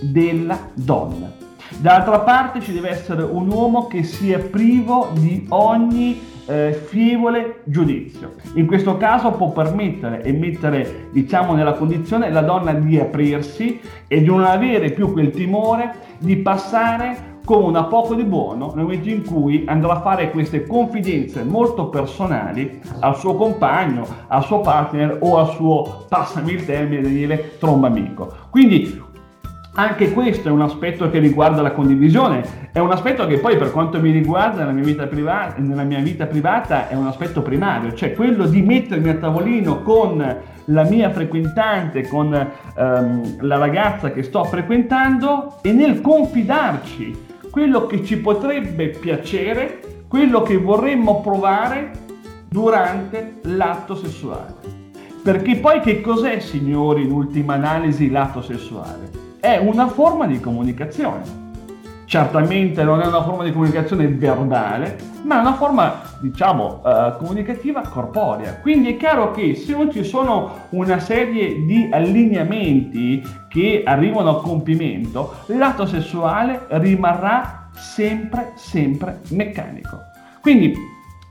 della 0.00 0.58
donna. 0.72 1.43
D'altra 1.78 2.20
parte 2.20 2.60
ci 2.60 2.72
deve 2.72 2.90
essere 2.90 3.22
un 3.22 3.48
uomo 3.50 3.86
che 3.86 4.02
sia 4.04 4.38
privo 4.38 5.10
di 5.12 5.46
ogni 5.50 6.20
eh, 6.46 6.72
fievole 6.72 7.62
giudizio. 7.64 8.34
In 8.54 8.66
questo 8.66 8.96
caso 8.96 9.32
può 9.32 9.50
permettere 9.50 10.22
e 10.22 10.32
mettere, 10.32 11.08
diciamo, 11.10 11.54
nella 11.54 11.74
condizione 11.74 12.30
la 12.30 12.42
donna 12.42 12.72
di 12.72 12.98
aprirsi 12.98 13.80
e 14.06 14.20
di 14.20 14.26
non 14.26 14.44
avere 14.44 14.90
più 14.90 15.12
quel 15.12 15.30
timore 15.30 15.94
di 16.18 16.36
passare 16.36 17.32
come 17.44 17.66
una 17.66 17.84
poco 17.84 18.14
di 18.14 18.24
buono 18.24 18.72
nel 18.74 18.84
momento 18.84 19.08
in 19.10 19.22
cui 19.22 19.64
andrà 19.66 19.96
a 19.96 20.00
fare 20.00 20.30
queste 20.30 20.66
confidenze 20.66 21.44
molto 21.44 21.88
personali 21.88 22.80
al 23.00 23.18
suo 23.18 23.34
compagno, 23.34 24.06
al 24.28 24.44
suo 24.44 24.60
partner 24.60 25.18
o 25.20 25.36
al 25.36 25.50
suo, 25.50 26.06
passami 26.08 26.52
il 26.52 26.64
termine, 26.64 27.58
tromba 27.58 27.88
amico. 27.88 28.32
Quindi 28.48 29.12
anche 29.76 30.12
questo 30.12 30.48
è 30.48 30.52
un 30.52 30.60
aspetto 30.60 31.10
che 31.10 31.18
riguarda 31.18 31.60
la 31.60 31.72
condivisione, 31.72 32.68
è 32.72 32.78
un 32.78 32.92
aspetto 32.92 33.26
che 33.26 33.38
poi 33.38 33.56
per 33.56 33.72
quanto 33.72 34.00
mi 34.00 34.12
riguarda 34.12 34.60
nella 34.60 34.72
mia 34.72 34.84
vita 34.84 35.06
privata, 35.06 35.60
mia 35.60 35.98
vita 35.98 36.26
privata 36.26 36.88
è 36.88 36.94
un 36.94 37.06
aspetto 37.06 37.42
primario, 37.42 37.92
cioè 37.92 38.12
quello 38.14 38.46
di 38.46 38.62
mettermi 38.62 39.08
a 39.08 39.14
tavolino 39.14 39.82
con 39.82 40.36
la 40.66 40.82
mia 40.84 41.10
frequentante, 41.10 42.06
con 42.06 42.32
ehm, 42.34 43.36
la 43.40 43.58
ragazza 43.58 44.12
che 44.12 44.22
sto 44.22 44.44
frequentando 44.44 45.56
e 45.62 45.72
nel 45.72 46.00
confidarci 46.00 47.22
quello 47.50 47.86
che 47.86 48.04
ci 48.04 48.18
potrebbe 48.18 48.88
piacere, 48.90 49.80
quello 50.06 50.42
che 50.42 50.56
vorremmo 50.56 51.20
provare 51.20 51.90
durante 52.48 53.40
l'atto 53.42 53.96
sessuale. 53.96 54.54
Perché 55.22 55.56
poi 55.56 55.80
che 55.80 56.00
cos'è, 56.00 56.38
signori, 56.38 57.02
in 57.02 57.10
ultima 57.10 57.54
analisi, 57.54 58.10
l'atto 58.10 58.40
sessuale? 58.40 59.23
È 59.44 59.58
una 59.58 59.88
forma 59.88 60.26
di 60.26 60.40
comunicazione. 60.40 61.42
Certamente 62.06 62.82
non 62.82 63.02
è 63.02 63.06
una 63.06 63.22
forma 63.22 63.44
di 63.44 63.52
comunicazione 63.52 64.08
verbale, 64.08 64.96
ma 65.24 65.36
è 65.36 65.40
una 65.40 65.52
forma, 65.52 66.00
diciamo, 66.18 66.80
uh, 66.82 67.18
comunicativa 67.18 67.82
corporea. 67.82 68.54
Quindi 68.62 68.94
è 68.94 68.96
chiaro 68.96 69.32
che 69.32 69.54
se 69.54 69.72
non 69.72 69.92
ci 69.92 70.02
sono 70.02 70.68
una 70.70 70.98
serie 70.98 71.62
di 71.66 71.90
allineamenti 71.92 73.22
che 73.48 73.82
arrivano 73.84 74.30
a 74.30 74.40
compimento, 74.40 75.34
l'atto 75.48 75.84
sessuale 75.84 76.64
rimarrà 76.68 77.68
sempre, 77.74 78.52
sempre 78.54 79.20
meccanico. 79.28 80.00
Quindi 80.40 80.74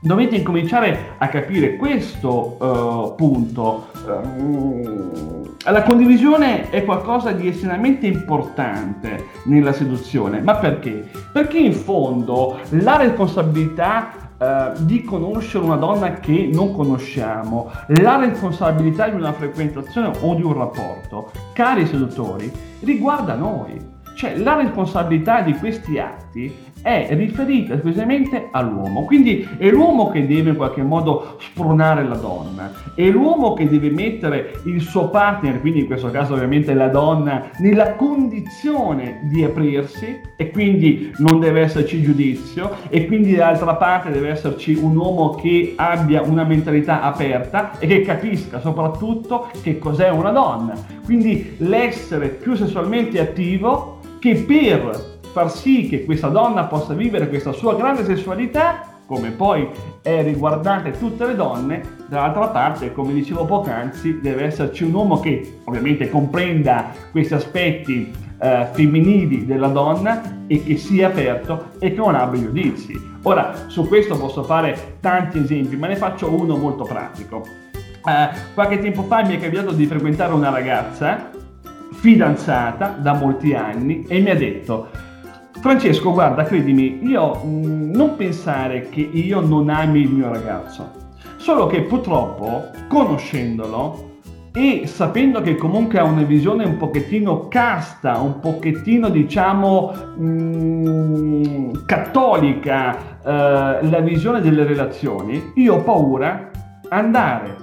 dovete 0.04 0.36
incominciare 0.36 1.14
a 1.16 1.28
capire 1.28 1.76
questo 1.76 2.56
uh, 2.60 3.14
punto. 3.14 3.86
Uh, 4.06 5.48
la 5.64 5.82
condivisione 5.82 6.68
è 6.68 6.84
qualcosa 6.84 7.32
di 7.32 7.48
estremamente 7.48 8.06
importante 8.06 9.28
nella 9.44 9.72
seduzione, 9.72 10.42
ma 10.42 10.56
perché? 10.56 11.08
Perché 11.32 11.58
in 11.58 11.72
fondo 11.72 12.58
la 12.68 12.98
responsabilità 12.98 14.10
uh, 14.36 14.84
di 14.84 15.02
conoscere 15.04 15.64
una 15.64 15.76
donna 15.76 16.12
che 16.12 16.50
non 16.52 16.74
conosciamo, 16.74 17.70
la 17.86 18.18
responsabilità 18.18 19.08
di 19.08 19.16
una 19.16 19.32
frequentazione 19.32 20.12
o 20.20 20.34
di 20.34 20.42
un 20.42 20.52
rapporto, 20.52 21.30
cari 21.54 21.86
seduttori, 21.86 22.52
riguarda 22.80 23.36
noi. 23.36 23.92
Cioè 24.14 24.36
la 24.36 24.54
responsabilità 24.54 25.40
di 25.40 25.54
questi 25.54 25.98
atti 25.98 26.72
è 26.84 27.08
riferita 27.12 27.72
esclusivamente 27.72 28.48
all'uomo, 28.50 29.04
quindi 29.04 29.48
è 29.56 29.70
l'uomo 29.70 30.10
che 30.10 30.26
deve 30.26 30.50
in 30.50 30.56
qualche 30.56 30.82
modo 30.82 31.38
spronare 31.40 32.04
la 32.04 32.16
donna, 32.16 32.70
è 32.94 33.08
l'uomo 33.08 33.54
che 33.54 33.66
deve 33.66 33.90
mettere 33.90 34.60
il 34.64 34.82
suo 34.82 35.08
partner, 35.08 35.62
quindi 35.62 35.80
in 35.80 35.86
questo 35.86 36.10
caso 36.10 36.34
ovviamente 36.34 36.74
la 36.74 36.88
donna, 36.88 37.48
nella 37.60 37.94
condizione 37.94 39.20
di 39.30 39.42
aprirsi 39.42 40.20
e 40.36 40.50
quindi 40.50 41.10
non 41.16 41.40
deve 41.40 41.62
esserci 41.62 42.02
giudizio 42.02 42.70
e 42.90 43.06
quindi 43.06 43.34
dall'altra 43.34 43.76
parte 43.76 44.10
deve 44.10 44.28
esserci 44.28 44.74
un 44.74 44.94
uomo 44.94 45.30
che 45.30 45.72
abbia 45.76 46.20
una 46.20 46.44
mentalità 46.44 47.00
aperta 47.00 47.78
e 47.78 47.86
che 47.86 48.02
capisca 48.02 48.60
soprattutto 48.60 49.48
che 49.62 49.78
cos'è 49.78 50.10
una 50.10 50.32
donna. 50.32 50.74
Quindi 51.02 51.54
l'essere 51.58 52.28
più 52.28 52.54
sessualmente 52.54 53.18
attivo 53.20 54.00
che 54.18 54.34
per 54.34 55.12
far 55.34 55.50
sì 55.50 55.88
che 55.88 56.04
questa 56.04 56.28
donna 56.28 56.66
possa 56.66 56.94
vivere 56.94 57.28
questa 57.28 57.50
sua 57.50 57.74
grande 57.74 58.04
sessualità, 58.04 58.86
come 59.04 59.30
poi 59.30 59.68
è 60.00 60.22
riguardante 60.22 60.92
tutte 60.92 61.26
le 61.26 61.34
donne, 61.34 61.82
dall'altra 62.06 62.46
parte, 62.46 62.92
come 62.92 63.12
dicevo 63.12 63.44
poc'anzi, 63.44 64.20
deve 64.20 64.44
esserci 64.44 64.84
un 64.84 64.94
uomo 64.94 65.18
che 65.18 65.58
ovviamente 65.64 66.08
comprenda 66.08 66.92
questi 67.10 67.34
aspetti 67.34 68.12
eh, 68.38 68.68
femminili 68.70 69.44
della 69.44 69.66
donna 69.66 70.22
e 70.46 70.62
che 70.62 70.76
sia 70.76 71.08
aperto 71.08 71.72
e 71.80 71.90
che 71.90 71.96
non 71.96 72.14
abbia 72.14 72.40
giudizi. 72.40 72.94
Ora, 73.22 73.66
su 73.66 73.88
questo 73.88 74.16
posso 74.16 74.44
fare 74.44 74.98
tanti 75.00 75.38
esempi, 75.38 75.74
ma 75.74 75.88
ne 75.88 75.96
faccio 75.96 76.32
uno 76.32 76.56
molto 76.56 76.84
pratico. 76.84 77.42
Eh, 78.06 78.52
qualche 78.54 78.78
tempo 78.78 79.02
fa 79.02 79.24
mi 79.24 79.34
è 79.34 79.40
capitato 79.40 79.72
di 79.72 79.84
frequentare 79.86 80.32
una 80.32 80.50
ragazza 80.50 81.30
fidanzata 81.92 82.98
da 83.00 83.14
molti 83.14 83.54
anni 83.54 84.04
e 84.06 84.20
mi 84.20 84.30
ha 84.30 84.36
detto 84.36 84.88
Francesco, 85.64 86.12
guarda, 86.12 86.44
credimi, 86.44 86.98
io 87.04 87.36
mh, 87.36 87.48
mm, 87.48 87.94
non 87.94 88.16
pensare 88.16 88.90
che 88.90 89.00
io 89.00 89.40
non 89.40 89.70
ami 89.70 90.00
il 90.00 90.10
mio 90.10 90.30
ragazzo, 90.30 90.90
solo 91.38 91.68
che 91.68 91.84
purtroppo, 91.84 92.68
conoscendolo 92.86 94.18
e 94.52 94.82
sapendo 94.84 95.40
che 95.40 95.56
comunque 95.56 95.98
ha 95.98 96.04
una 96.04 96.20
visione 96.20 96.66
un 96.66 96.76
pochettino 96.76 97.48
casta, 97.48 98.18
un 98.18 98.40
pochettino 98.40 99.08
diciamo 99.08 99.94
mh, 100.18 100.26
mm, 100.28 101.70
cattolica, 101.86 102.98
eh, 103.24 103.88
la 103.88 104.00
visione 104.00 104.42
delle 104.42 104.64
relazioni, 104.64 105.52
io 105.54 105.76
ho 105.76 105.82
paura 105.82 106.50
andare 106.90 107.56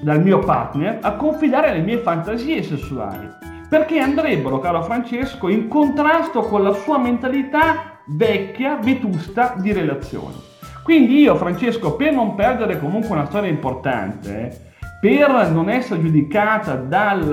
dal 0.00 0.22
mio 0.22 0.38
partner 0.38 1.00
a 1.02 1.12
confidare 1.16 1.74
le 1.74 1.82
mie 1.82 1.98
fantasie 1.98 2.62
sessuali 2.62 3.51
perché 3.72 4.00
andrebbero, 4.00 4.58
caro 4.58 4.82
Francesco, 4.82 5.48
in 5.48 5.66
contrasto 5.66 6.42
con 6.42 6.62
la 6.62 6.74
sua 6.74 6.98
mentalità 6.98 8.00
vecchia, 8.04 8.76
vetusta 8.76 9.54
di 9.56 9.72
relazioni. 9.72 10.34
Quindi 10.82 11.20
io, 11.20 11.36
Francesco, 11.36 11.96
per 11.96 12.12
non 12.12 12.34
perdere 12.34 12.78
comunque 12.78 13.12
una 13.12 13.24
storia 13.24 13.48
importante, 13.48 14.74
per 15.00 15.48
non 15.50 15.70
essere 15.70 16.02
giudicata 16.02 16.74
dal, 16.74 17.32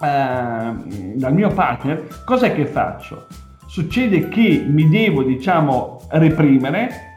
eh, 0.00 1.16
dal 1.16 1.34
mio 1.34 1.50
partner, 1.50 2.06
cos'è 2.24 2.54
che 2.54 2.64
faccio? 2.64 3.26
Succede 3.66 4.30
che 4.30 4.64
mi 4.66 4.88
devo, 4.88 5.22
diciamo, 5.22 6.06
reprimere 6.12 7.08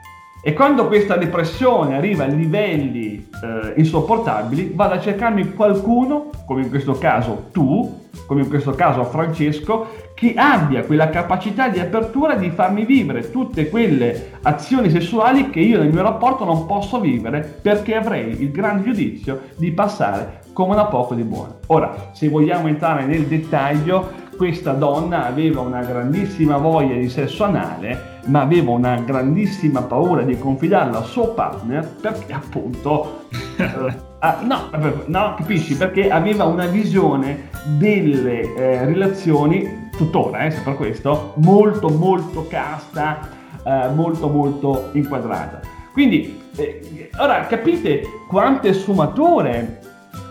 E 0.46 0.52
quando 0.52 0.88
questa 0.88 1.16
depressione 1.16 1.96
arriva 1.96 2.26
a 2.26 2.28
livelli 2.28 3.30
eh, 3.42 3.74
insopportabili, 3.78 4.74
vado 4.76 4.96
a 4.96 5.00
cercarmi 5.00 5.54
qualcuno, 5.54 6.30
come 6.46 6.64
in 6.64 6.70
questo 6.70 6.98
caso 6.98 7.46
tu, 7.54 8.03
come 8.26 8.42
in 8.42 8.50
questo 8.50 8.72
caso 8.72 9.04
Francesco, 9.04 10.02
che 10.14 10.34
abbia 10.36 10.84
quella 10.84 11.10
capacità 11.10 11.68
di 11.68 11.80
apertura 11.80 12.36
di 12.36 12.50
farmi 12.52 12.86
vivere 12.86 13.32
tutte 13.32 13.70
quelle 13.70 14.32
azioni 14.44 14.90
sessuali 14.90 15.50
che 15.50 15.60
io 15.60 15.80
nel 15.80 15.92
mio 15.92 16.04
rapporto 16.04 16.46
non 16.46 16.66
posso 16.66 17.00
vivere 17.00 17.60
perché 17.62 17.96
avrei 17.96 18.42
il 18.42 18.52
grande 18.52 18.84
giudizio 18.84 19.42
di 19.58 19.72
passare 19.72 20.42
come 20.54 20.74
una 20.74 20.86
poco 20.86 21.16
di 21.16 21.24
buono. 21.24 21.60
Ora, 21.68 22.12
se 22.14 22.30
vogliamo 22.30 22.68
entrare 22.68 23.06
nel 23.06 23.26
dettaglio, 23.26 24.22
questa 24.38 24.74
donna 24.74 25.26
aveva 25.26 25.62
una 25.62 25.82
grandissima 25.82 26.58
voglia 26.58 26.96
di 26.96 27.10
sesso 27.10 27.44
anale, 27.44 28.22
ma 28.28 28.42
aveva 28.42 28.72
una 28.72 28.96
grandissima 28.96 29.82
paura 29.82 30.22
di 30.22 30.38
confidarlo 30.38 30.98
al 30.98 31.06
suo 31.06 31.34
partner 31.34 31.88
perché 32.00 32.34
appunto... 32.34 33.26
ah, 34.24 34.40
no, 34.42 34.70
no, 35.08 35.36
capisci? 35.36 35.76
Perché 35.76 36.10
aveva 36.10 36.46
una 36.46 36.66
visione 36.66 37.50
delle 37.78 38.54
eh, 38.56 38.86
relazioni, 38.86 39.90
tuttora, 39.98 40.46
eh, 40.46 40.52
per 40.64 40.76
questo, 40.76 41.34
molto 41.38 41.90
molto 41.90 42.48
casta, 42.48 43.20
eh, 43.64 43.90
molto 43.94 44.30
molto 44.30 44.90
inquadrata. 44.94 45.60
Quindi, 45.92 46.42
eh, 46.56 47.10
ora 47.20 47.46
capite 47.48 48.02
quante 48.28 48.74
sfumature 48.74 49.82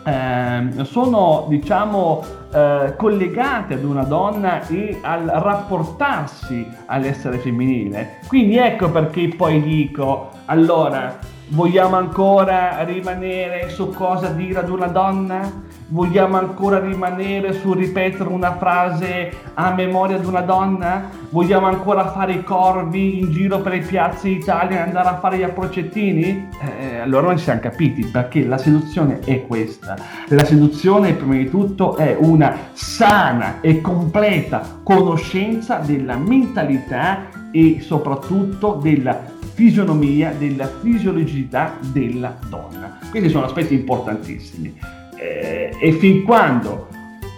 eh, 0.05 0.85
sono 0.85 1.45
diciamo 1.49 2.25
eh, 2.53 2.95
collegate 2.97 3.75
ad 3.75 3.85
una 3.85 4.05
donna 4.05 4.67
e 4.67 4.99
al 5.03 5.25
rapportarsi 5.27 6.67
all'essere 6.87 7.39
femminile. 7.39 8.21
Quindi 8.27 8.57
ecco 8.57 8.91
perché 8.91 9.29
poi 9.29 9.63
dico, 9.63 10.31
allora, 10.47 11.19
vogliamo 11.53 11.97
ancora 11.97 12.83
rimanere 12.83 13.69
su 13.69 13.91
cosa 13.91 14.29
dire 14.29 14.61
ad 14.61 14.71
una 14.71 14.87
donna? 14.87 15.71
Vogliamo 15.89 16.39
ancora 16.39 16.79
rimanere 16.79 17.53
su 17.53 17.75
ripetere 17.75 18.31
una 18.31 18.57
frase 18.57 19.31
a 19.53 19.75
memoria 19.75 20.17
di 20.17 20.27
una 20.27 20.41
donna? 20.41 21.11
Vogliamo 21.29 21.67
ancora 21.67 22.11
fare 22.11 22.33
i 22.33 22.43
corvi 22.43 23.21
in 23.21 23.31
giro 23.31 23.61
per 23.61 23.73
le 23.73 23.81
piazze 23.81 24.29
d'Italia 24.29 24.79
e 24.79 24.81
andare 24.89 25.09
a 25.09 25.19
fare 25.19 25.37
gli 25.37 25.43
approcettini? 25.43 26.49
Eh, 26.63 27.01
allora 27.01 27.27
non 27.27 27.37
ci 27.37 27.45
siamo 27.45 27.61
capiti 27.61 28.07
perché 28.07 28.47
la 28.47 28.57
seduzione 28.57 29.21
è 29.21 29.47
questa. 29.47 29.97
La 30.29 30.45
seduzione 30.45 31.13
prima 31.13 31.35
di 31.35 31.51
tutto 31.51 31.97
è 31.97 32.17
una 32.19 32.57
sana 32.73 33.61
e 33.61 33.83
completa 33.83 34.81
conoscenza 34.83 35.77
della 35.77 36.17
mentalità 36.17 37.29
e 37.51 37.81
soprattutto 37.83 38.79
della 38.83 39.41
fisionomia, 39.63 40.35
della 40.37 40.67
fisiologicità 40.67 41.79
della 41.93 42.37
donna. 42.49 42.99
Questi 43.11 43.29
sono 43.29 43.45
aspetti 43.45 43.75
importantissimi 43.75 44.77
eh, 45.17 45.73
e 45.81 45.93
fin 45.93 46.25
quando 46.25 46.89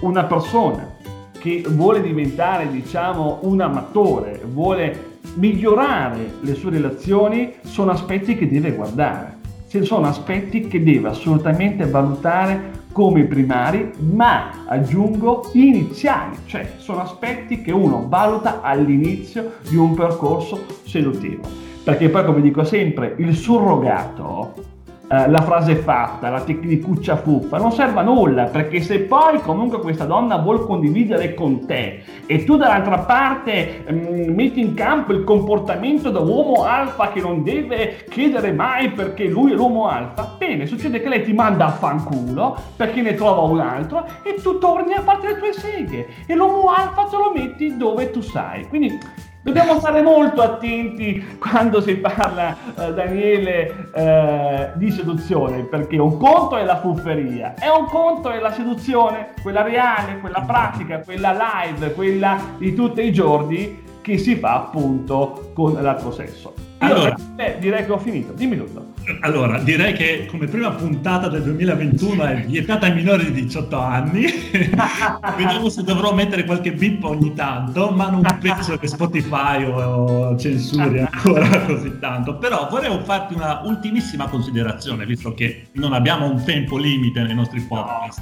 una 0.00 0.24
persona 0.24 0.96
che 1.38 1.62
vuole 1.68 2.00
diventare 2.00 2.70
diciamo 2.70 3.40
un 3.42 3.60
amatore, 3.60 4.40
vuole 4.50 5.18
migliorare 5.34 6.36
le 6.40 6.54
sue 6.54 6.70
relazioni, 6.70 7.56
sono 7.62 7.90
aspetti 7.90 8.34
che 8.34 8.48
deve 8.48 8.72
guardare, 8.72 9.36
sono 9.82 10.06
aspetti 10.06 10.66
che 10.66 10.82
deve 10.82 11.08
assolutamente 11.08 11.84
valutare 11.84 12.83
come 12.94 13.24
primari, 13.24 13.90
ma 13.98 14.64
aggiungo 14.66 15.50
iniziali, 15.54 16.36
cioè 16.46 16.74
sono 16.76 17.00
aspetti 17.00 17.60
che 17.60 17.72
uno 17.72 18.06
valuta 18.08 18.60
all'inizio 18.60 19.54
di 19.68 19.74
un 19.74 19.94
percorso 19.94 20.64
seduttivo. 20.84 21.42
Perché 21.82 22.08
poi, 22.08 22.24
come 22.24 22.40
dico 22.40 22.62
sempre, 22.62 23.16
il 23.18 23.34
surrogato 23.34 24.73
eh, 25.14 25.30
la 25.30 25.42
frase 25.42 25.76
fatta, 25.76 26.28
la 26.28 26.40
tecnicuccia 26.40 27.16
fuffa, 27.16 27.58
non 27.58 27.70
serve 27.70 28.00
a 28.00 28.02
nulla 28.02 28.44
perché 28.44 28.80
se 28.80 29.00
poi 29.00 29.40
comunque 29.40 29.78
questa 29.78 30.06
donna 30.06 30.38
vuol 30.38 30.66
condividere 30.66 31.34
con 31.34 31.66
te 31.66 32.02
e 32.26 32.42
tu 32.42 32.56
dall'altra 32.56 32.98
parte 32.98 33.84
mh, 33.88 33.94
mm, 33.94 34.34
metti 34.34 34.60
in 34.60 34.74
campo 34.74 35.12
il 35.12 35.22
comportamento 35.22 36.10
da 36.10 36.18
uomo 36.18 36.64
alfa 36.64 37.12
che 37.12 37.20
non 37.20 37.44
deve 37.44 38.04
chiedere 38.10 38.52
mai 38.52 38.90
perché 38.90 39.26
lui 39.26 39.52
è 39.52 39.54
l'uomo 39.54 39.86
alfa, 39.88 40.34
bene, 40.36 40.66
succede 40.66 41.00
che 41.00 41.08
lei 41.08 41.22
ti 41.22 41.32
manda 41.32 41.66
a 41.66 41.70
fanculo 41.70 42.56
perché 42.74 43.00
ne 43.00 43.14
trova 43.14 43.42
un 43.42 43.60
altro 43.60 44.04
e 44.22 44.34
tu 44.42 44.58
torni 44.58 44.94
a 44.94 45.02
fare 45.02 45.28
le 45.28 45.38
tue 45.38 45.52
seghe 45.52 46.08
e 46.26 46.34
l'uomo 46.34 46.70
alfa 46.70 47.04
te 47.04 47.16
lo 47.16 47.32
metti 47.34 47.76
dove 47.76 48.10
tu 48.10 48.20
sai. 48.20 48.66
Quindi 48.68 48.98
Dobbiamo 49.44 49.78
stare 49.78 50.00
molto 50.00 50.40
attenti 50.40 51.36
quando 51.38 51.82
si 51.82 51.96
parla, 51.96 52.56
eh, 52.78 52.94
Daniele, 52.94 53.90
eh, 53.92 54.70
di 54.76 54.90
seduzione, 54.90 55.64
perché 55.64 55.98
un 55.98 56.16
conto 56.16 56.56
è 56.56 56.64
la 56.64 56.80
fufferia 56.80 57.52
e 57.60 57.68
un 57.68 57.84
conto 57.84 58.30
è 58.30 58.40
la 58.40 58.52
seduzione, 58.52 59.34
quella 59.42 59.60
reale, 59.60 60.18
quella 60.20 60.40
pratica, 60.46 61.00
quella 61.00 61.36
live, 61.38 61.92
quella 61.92 62.40
di 62.56 62.72
tutti 62.72 63.02
i 63.02 63.12
giorni 63.12 63.82
che 64.00 64.16
si 64.16 64.36
fa 64.36 64.54
appunto 64.54 65.50
con 65.52 65.74
l'altro 65.74 66.10
sesso. 66.10 66.54
Allora, 66.78 67.14
eh, 67.36 67.56
direi 67.58 67.84
che 67.84 67.92
ho 67.92 67.98
finito, 67.98 68.32
dimmi 68.32 68.56
tutto. 68.56 68.93
Allora, 69.20 69.58
direi 69.58 69.92
che 69.92 70.26
come 70.26 70.46
prima 70.46 70.70
puntata 70.70 71.28
del 71.28 71.42
2021 71.42 72.24
è 72.24 72.44
vietata 72.46 72.86
ai 72.86 72.94
minori 72.94 73.32
di 73.32 73.44
18 73.44 73.78
anni. 73.78 74.24
Vediamo 75.36 75.68
se 75.68 75.82
dovrò 75.82 76.14
mettere 76.14 76.44
qualche 76.44 76.72
bip 76.72 77.04
ogni 77.04 77.34
tanto, 77.34 77.90
ma 77.90 78.08
non 78.08 78.22
penso 78.40 78.78
che 78.78 78.86
Spotify 78.86 79.64
o 79.64 80.36
censuri 80.38 81.00
ancora 81.00 81.60
così 81.66 81.98
tanto. 81.98 82.36
Però 82.36 82.68
vorrei 82.70 82.98
farti 83.04 83.34
una 83.34 83.60
ultimissima 83.64 84.26
considerazione, 84.28 85.04
visto 85.04 85.34
che 85.34 85.66
non 85.72 85.92
abbiamo 85.92 86.26
un 86.30 86.42
tempo 86.44 86.78
limite 86.78 87.22
nei 87.22 87.34
nostri 87.34 87.60
podcast. 87.60 88.20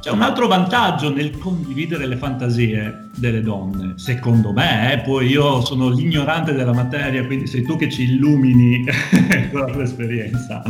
C'è 0.00 0.10
un 0.10 0.22
altro 0.22 0.46
vantaggio 0.46 1.12
nel 1.12 1.36
condividere 1.38 2.06
le 2.06 2.16
fantasie 2.16 3.08
delle 3.16 3.42
donne, 3.42 3.94
secondo 3.96 4.52
me, 4.52 4.94
eh? 4.94 4.98
poi 5.00 5.26
io 5.26 5.60
sono 5.60 5.90
l'ignorante 5.90 6.52
della 6.52 6.72
materia, 6.72 7.24
quindi 7.26 7.46
sei 7.46 7.62
tu 7.62 7.76
che 7.76 7.90
ci 7.90 8.04
illumini 8.04 8.84
tua 9.70 9.84
esperienza. 9.84 10.62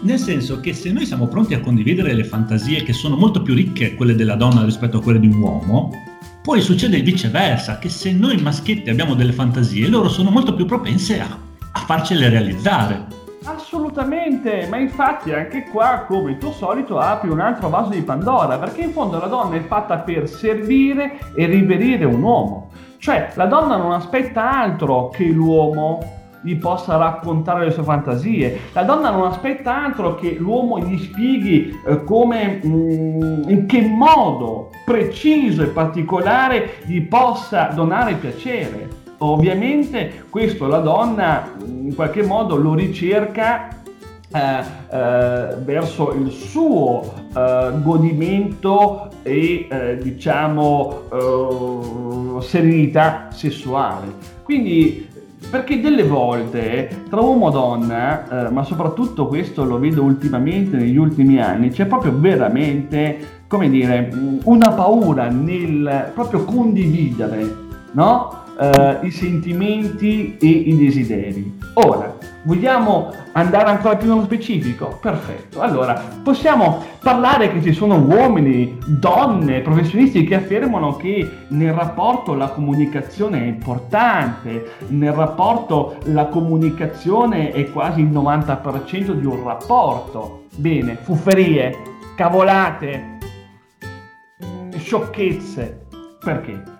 Nel 0.00 0.18
senso 0.18 0.60
che 0.60 0.72
se 0.74 0.92
noi 0.92 1.06
siamo 1.06 1.26
pronti 1.26 1.54
a 1.54 1.60
condividere 1.60 2.12
le 2.12 2.24
fantasie 2.24 2.84
che 2.84 2.92
sono 2.92 3.16
molto 3.16 3.42
più 3.42 3.54
ricche 3.54 3.94
quelle 3.94 4.14
della 4.14 4.36
donna 4.36 4.64
rispetto 4.64 4.98
a 4.98 5.02
quelle 5.02 5.18
di 5.18 5.26
un 5.26 5.38
uomo, 5.40 5.90
poi 6.40 6.60
succede 6.60 6.96
il 6.96 7.02
viceversa, 7.02 7.78
che 7.78 7.88
se 7.88 8.12
noi 8.12 8.40
maschietti 8.40 8.88
abbiamo 8.88 9.14
delle 9.14 9.32
fantasie, 9.32 9.88
loro 9.88 10.08
sono 10.08 10.30
molto 10.30 10.54
più 10.54 10.66
propense 10.66 11.20
a, 11.20 11.26
a 11.72 11.80
farcele 11.80 12.28
realizzare. 12.28 13.06
Assolutamente, 13.44 14.66
ma 14.70 14.78
infatti 14.78 15.32
anche 15.32 15.64
qua, 15.64 16.04
come 16.06 16.30
il 16.30 16.38
tuo 16.38 16.52
solito, 16.52 16.98
apri 16.98 17.28
un 17.28 17.40
altro 17.40 17.68
vaso 17.68 17.90
di 17.90 18.02
Pandora, 18.02 18.56
perché 18.56 18.82
in 18.82 18.92
fondo 18.92 19.18
la 19.18 19.26
donna 19.26 19.56
è 19.56 19.62
fatta 19.66 19.98
per 19.98 20.28
servire 20.28 21.18
e 21.34 21.46
riverire 21.46 22.04
un 22.04 22.22
uomo. 22.22 22.70
Cioè, 22.98 23.32
la 23.34 23.46
donna 23.46 23.76
non 23.76 23.92
aspetta 23.92 24.50
altro 24.50 25.08
che 25.10 25.24
l'uomo 25.24 26.17
gli 26.42 26.56
possa 26.56 26.96
raccontare 26.96 27.64
le 27.64 27.70
sue 27.70 27.82
fantasie. 27.82 28.58
La 28.72 28.82
donna 28.82 29.10
non 29.10 29.26
aspetta 29.26 29.84
altro 29.84 30.14
che 30.14 30.36
l'uomo 30.38 30.78
gli 30.78 30.98
spieghi 30.98 31.78
eh, 31.86 32.04
come, 32.04 32.60
mh, 32.62 32.68
mm, 32.68 33.48
in 33.48 33.66
che 33.66 33.80
modo 33.82 34.70
preciso 34.84 35.62
e 35.62 35.66
particolare 35.66 36.80
gli 36.84 37.02
possa 37.02 37.70
donare 37.74 38.14
piacere. 38.14 38.88
Ovviamente 39.18 40.24
questo 40.30 40.66
la 40.68 40.78
donna 40.78 41.50
in 41.66 41.94
qualche 41.94 42.22
modo 42.22 42.56
lo 42.56 42.74
ricerca 42.74 43.68
eh, 44.30 44.58
eh, 44.90 45.56
verso 45.64 46.12
il 46.12 46.30
suo 46.30 47.02
eh, 47.34 47.72
godimento 47.82 49.08
e 49.22 49.66
eh, 49.68 49.98
diciamo 50.00 51.02
eh, 51.10 52.42
serenità 52.42 53.28
sessuale. 53.30 54.36
Quindi 54.42 55.07
perché 55.50 55.80
delle 55.80 56.02
volte 56.02 57.04
tra 57.08 57.20
uomo 57.20 57.48
e 57.48 57.52
donna, 57.52 58.46
eh, 58.46 58.50
ma 58.50 58.64
soprattutto 58.64 59.26
questo 59.26 59.64
lo 59.64 59.78
vedo 59.78 60.02
ultimamente 60.02 60.76
negli 60.76 60.96
ultimi 60.96 61.40
anni, 61.40 61.70
c'è 61.70 61.86
proprio 61.86 62.12
veramente, 62.18 63.42
come 63.46 63.68
dire, 63.70 64.12
una 64.44 64.70
paura 64.70 65.28
nel 65.28 66.10
proprio 66.14 66.44
condividere, 66.44 67.54
no? 67.92 68.44
eh, 68.58 68.98
i 69.02 69.10
sentimenti 69.10 70.36
e 70.38 70.48
i 70.48 70.76
desideri. 70.76 71.58
Ora, 71.74 72.16
vogliamo 72.48 73.12
andare 73.32 73.68
ancora 73.68 73.96
più 73.96 74.08
nello 74.08 74.24
specifico? 74.24 74.98
Perfetto. 75.00 75.60
Allora, 75.60 76.02
possiamo 76.22 76.82
parlare 76.98 77.52
che 77.52 77.62
ci 77.62 77.74
sono 77.74 77.96
uomini, 77.96 78.78
donne, 78.86 79.60
professionisti 79.60 80.24
che 80.24 80.36
affermano 80.36 80.96
che 80.96 81.30
nel 81.48 81.74
rapporto 81.74 82.32
la 82.32 82.48
comunicazione 82.48 83.42
è 83.42 83.46
importante, 83.46 84.70
nel 84.88 85.12
rapporto 85.12 85.98
la 86.04 86.26
comunicazione 86.26 87.52
è 87.52 87.70
quasi 87.70 88.00
il 88.00 88.08
90% 88.08 89.10
di 89.12 89.26
un 89.26 89.44
rapporto. 89.44 90.44
Bene, 90.56 90.96
fufferie, 91.02 91.76
cavolate, 92.16 93.18
sciocchezze. 94.74 95.86
Perché? 96.18 96.77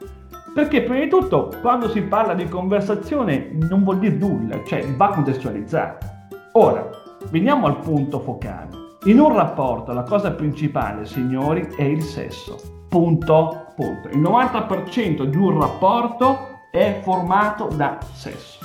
Perché 0.58 0.82
prima 0.82 1.04
di 1.04 1.08
tutto 1.08 1.52
quando 1.60 1.88
si 1.88 2.02
parla 2.02 2.34
di 2.34 2.48
conversazione 2.48 3.50
non 3.52 3.84
vuol 3.84 4.00
dire 4.00 4.16
nulla, 4.16 4.60
cioè 4.66 4.84
va 4.88 5.10
contestualizzata. 5.10 6.28
Ora, 6.54 6.90
veniamo 7.30 7.68
al 7.68 7.78
punto 7.78 8.18
focale. 8.18 8.70
In 9.04 9.20
un 9.20 9.36
rapporto 9.36 9.92
la 9.92 10.02
cosa 10.02 10.32
principale, 10.32 11.06
signori, 11.06 11.68
è 11.76 11.84
il 11.84 12.02
sesso. 12.02 12.58
Punto, 12.88 13.66
punto. 13.76 14.08
Il 14.08 14.18
90% 14.18 15.22
di 15.26 15.36
un 15.36 15.60
rapporto 15.60 16.38
è 16.72 17.02
formato 17.04 17.68
da 17.76 17.96
sesso. 18.12 18.58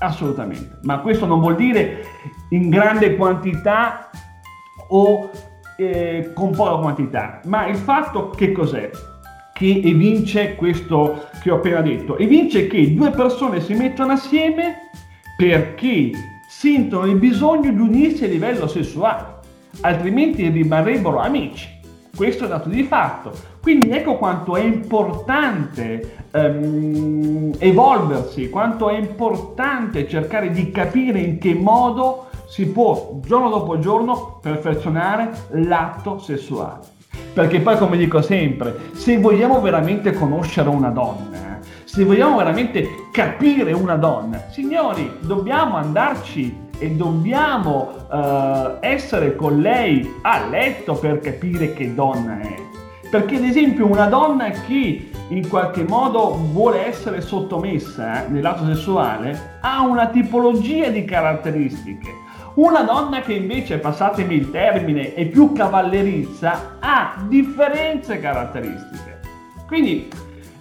Assolutamente. 0.00 0.80
Ma 0.82 0.98
questo 0.98 1.26
non 1.26 1.38
vuol 1.38 1.54
dire 1.54 2.02
in 2.48 2.68
grande 2.70 3.14
quantità 3.14 4.10
o 4.88 5.30
eh, 5.76 6.32
con 6.34 6.50
poca 6.50 6.82
quantità, 6.82 7.40
ma 7.44 7.68
il 7.68 7.76
fatto 7.76 8.30
che 8.30 8.50
cos'è? 8.50 8.90
Che 9.60 9.82
evince 9.84 10.54
questo 10.54 11.26
che 11.42 11.50
ho 11.50 11.56
appena 11.56 11.82
detto. 11.82 12.16
Evince 12.16 12.66
che 12.66 12.94
due 12.94 13.10
persone 13.10 13.60
si 13.60 13.74
mettono 13.74 14.12
assieme 14.12 14.88
perché 15.36 16.12
sentono 16.48 17.04
il 17.04 17.16
bisogno 17.16 17.70
di 17.70 17.78
unirsi 17.78 18.24
a 18.24 18.28
livello 18.28 18.66
sessuale, 18.66 19.40
altrimenti 19.82 20.48
rimarrebbero 20.48 21.18
amici. 21.18 21.68
Questo 22.16 22.46
è 22.46 22.48
dato 22.48 22.70
di 22.70 22.84
fatto. 22.84 23.32
Quindi 23.60 23.90
ecco 23.90 24.16
quanto 24.16 24.56
è 24.56 24.62
importante 24.62 26.24
um, 26.32 27.52
evolversi, 27.58 28.48
quanto 28.48 28.88
è 28.88 28.96
importante 28.96 30.08
cercare 30.08 30.52
di 30.52 30.70
capire 30.70 31.20
in 31.20 31.36
che 31.36 31.52
modo 31.52 32.30
si 32.48 32.66
può 32.66 33.20
giorno 33.22 33.50
dopo 33.50 33.78
giorno 33.78 34.38
perfezionare 34.40 35.30
l'atto 35.50 36.18
sessuale. 36.18 36.98
Perché 37.32 37.60
poi, 37.60 37.76
come 37.78 37.96
dico 37.96 38.22
sempre, 38.22 38.76
se 38.92 39.18
vogliamo 39.18 39.60
veramente 39.60 40.12
conoscere 40.12 40.68
una 40.68 40.90
donna, 40.90 41.60
se 41.84 42.04
vogliamo 42.04 42.36
veramente 42.36 43.06
capire 43.10 43.72
una 43.72 43.96
donna, 43.96 44.44
signori, 44.50 45.10
dobbiamo 45.20 45.76
andarci 45.76 46.68
e 46.78 46.90
dobbiamo 46.92 47.90
uh, 48.10 48.76
essere 48.80 49.36
con 49.36 49.60
lei 49.60 50.14
a 50.22 50.46
letto 50.46 50.94
per 50.94 51.20
capire 51.20 51.72
che 51.72 51.94
donna 51.94 52.40
è. 52.40 52.54
Perché 53.10 53.36
ad 53.36 53.44
esempio 53.44 53.86
una 53.86 54.06
donna 54.06 54.50
che 54.50 55.10
in 55.28 55.48
qualche 55.48 55.84
modo 55.84 56.34
vuole 56.52 56.86
essere 56.86 57.20
sottomessa 57.20 58.24
eh, 58.24 58.28
nell'atto 58.28 58.64
sessuale 58.66 59.58
ha 59.60 59.82
una 59.82 60.06
tipologia 60.08 60.88
di 60.88 61.04
caratteristiche. 61.04 62.19
Una 62.54 62.82
donna 62.82 63.20
che 63.20 63.34
invece, 63.34 63.78
passatemi 63.78 64.34
il 64.34 64.50
termine, 64.50 65.14
è 65.14 65.24
più 65.26 65.52
cavallerizza 65.52 66.78
ha 66.80 67.24
differenze 67.28 68.18
caratteristiche. 68.18 69.20
Quindi 69.66 70.08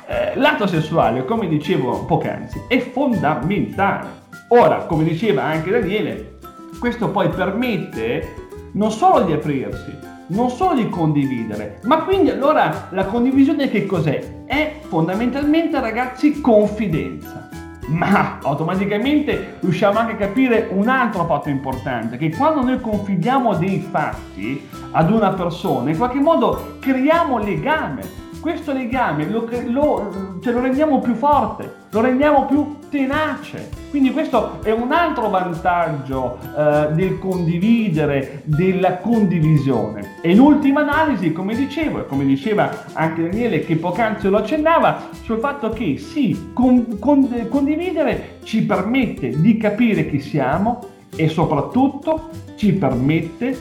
eh, 0.05 0.35
l'atto 0.35 0.67
sessuale, 0.67 1.25
come 1.25 1.47
dicevo 1.47 2.05
poc'anzi, 2.05 2.61
è 2.67 2.79
fondamentale. 2.79 4.07
Ora, 4.49 4.85
come 4.85 5.03
diceva 5.03 5.43
anche 5.43 5.71
Daniele, 5.71 6.37
questo 6.79 7.09
poi 7.09 7.29
permette 7.29 8.35
non 8.73 8.91
solo 8.91 9.21
di 9.25 9.33
aprirsi, 9.33 9.97
non 10.27 10.49
solo 10.51 10.75
di 10.75 10.89
condividere, 10.89 11.79
ma 11.83 12.03
quindi 12.03 12.29
allora 12.29 12.87
la 12.91 13.05
condivisione 13.05 13.69
che 13.69 13.87
cos'è? 13.87 14.45
È 14.45 14.79
fondamentalmente 14.87 15.79
ragazzi 15.79 16.39
confidenza. 16.39 17.49
Ma 17.89 18.37
automaticamente 18.41 19.57
riusciamo 19.59 19.97
anche 19.97 20.13
a 20.13 20.15
capire 20.15 20.69
un 20.71 20.87
altro 20.87 21.25
fatto 21.25 21.49
importante, 21.49 22.17
che 22.17 22.29
quando 22.35 22.61
noi 22.61 22.79
confidiamo 22.79 23.55
dei 23.55 23.79
fatti 23.79 24.67
ad 24.91 25.11
una 25.11 25.31
persona, 25.31 25.89
in 25.89 25.97
qualche 25.97 26.19
modo 26.19 26.77
creiamo 26.79 27.39
legame, 27.39 28.01
questo 28.39 28.73
legame 28.73 29.27
lo, 29.27 29.49
lo, 29.67 30.39
cioè 30.41 30.53
lo 30.53 30.61
rendiamo 30.61 30.99
più 30.99 31.15
forte, 31.15 31.73
lo 31.89 32.01
rendiamo 32.01 32.45
più 32.45 32.78
tenace. 32.89 33.69
Quindi 33.89 34.11
questo 34.11 34.61
è 34.63 34.71
un 34.71 34.91
altro 34.91 35.29
vantaggio 35.29 36.37
eh, 36.57 36.89
del 36.93 37.17
condividere, 37.19 38.41
della 38.45 38.97
condivisione. 38.97 40.17
E 40.21 40.31
in 40.31 40.39
ultima 40.39 40.81
analisi, 40.81 41.31
come 41.31 41.55
dicevo, 41.55 41.99
e 41.99 42.05
come 42.05 42.25
diceva 42.25 42.85
anche 42.93 43.29
Daniele 43.29 43.63
che 43.65 43.75
poc'anzi 43.75 44.27
lo 44.27 44.37
accennava, 44.37 45.09
sul 45.23 45.39
fatto 45.39 45.69
che 45.69 45.97
sì, 45.97 46.51
con, 46.53 46.99
con, 46.99 47.47
condividere 47.49 48.37
ci 48.43 48.63
permette 48.63 49.39
di 49.39 49.57
capire 49.57 50.09
chi 50.09 50.19
siamo 50.19 50.79
e 51.15 51.27
soprattutto 51.29 52.29
ci 52.55 52.73
permette, 52.73 53.57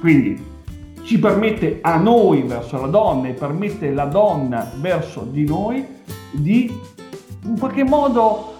quindi 0.00 0.52
ci 1.02 1.18
permette 1.18 1.78
a 1.82 1.96
noi 1.96 2.42
verso 2.42 2.80
la 2.80 2.86
donna 2.86 3.28
e 3.28 3.32
permette 3.32 3.90
la 3.92 4.06
donna 4.06 4.70
verso 4.80 5.26
di 5.30 5.44
noi 5.44 5.84
di 6.30 6.72
in 7.44 7.58
qualche 7.58 7.84
modo 7.84 8.54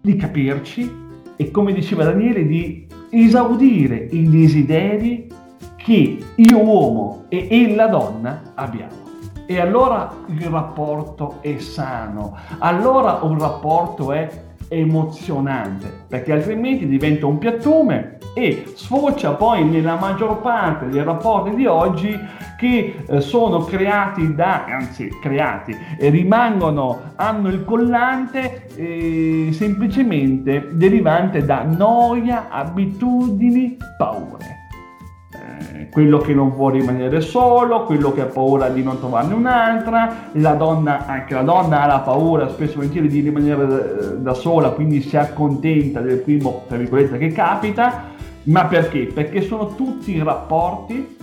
di 0.00 0.16
capirci 0.16 1.02
e 1.36 1.50
come 1.50 1.72
diceva 1.72 2.04
Daniele 2.04 2.46
di 2.46 2.86
esaudire 3.10 4.08
i 4.10 4.28
desideri 4.28 5.28
che 5.76 6.18
io 6.34 6.58
uomo 6.58 7.24
e 7.28 7.48
ella 7.50 7.86
donna 7.86 8.52
abbiamo. 8.54 9.02
E 9.46 9.60
allora 9.60 10.10
il 10.28 10.40
rapporto 10.42 11.38
è 11.40 11.58
sano, 11.58 12.36
allora 12.58 13.20
un 13.22 13.38
rapporto 13.38 14.12
è 14.12 14.43
emozionante, 14.68 15.90
perché 16.08 16.32
altrimenti 16.32 16.86
diventa 16.86 17.26
un 17.26 17.38
piattume 17.38 18.18
e 18.34 18.64
sfocia 18.74 19.32
poi 19.32 19.64
nella 19.64 19.96
maggior 19.96 20.40
parte 20.40 20.88
dei 20.88 21.02
rapporti 21.02 21.54
di 21.54 21.66
oggi 21.66 22.18
che 22.56 23.04
eh, 23.06 23.20
sono 23.20 23.64
creati 23.64 24.34
da, 24.34 24.64
anzi 24.64 25.08
creati, 25.20 25.76
rimangono, 25.98 27.12
hanno 27.16 27.48
il 27.48 27.64
collante 27.64 28.66
eh, 28.76 29.48
semplicemente 29.52 30.70
derivante 30.72 31.44
da 31.44 31.62
noia, 31.62 32.48
abitudini, 32.48 33.76
paure 33.96 34.62
quello 35.90 36.18
che 36.18 36.34
non 36.34 36.50
vuole 36.50 36.80
rimanere 36.80 37.20
solo, 37.20 37.84
quello 37.84 38.12
che 38.12 38.22
ha 38.22 38.26
paura 38.26 38.68
di 38.68 38.82
non 38.82 38.98
trovarne 38.98 39.34
un'altra, 39.34 40.30
la 40.32 40.54
donna, 40.54 41.06
anche 41.06 41.34
la 41.34 41.42
donna 41.42 41.82
ha 41.82 41.86
la 41.86 42.00
paura 42.00 42.48
spesso 42.48 42.76
volentieri 42.76 43.08
di 43.08 43.20
rimanere 43.20 43.62
eh, 43.62 44.16
da 44.18 44.34
sola, 44.34 44.70
quindi 44.70 45.00
si 45.00 45.16
accontenta 45.16 46.00
del 46.00 46.18
primo, 46.18 46.64
tra 46.66 46.76
virgolette, 46.76 47.18
che 47.18 47.28
capita, 47.28 48.12
ma 48.44 48.66
perché? 48.66 49.06
Perché 49.06 49.42
sono 49.42 49.74
tutti 49.74 50.20
rapporti, 50.22 51.16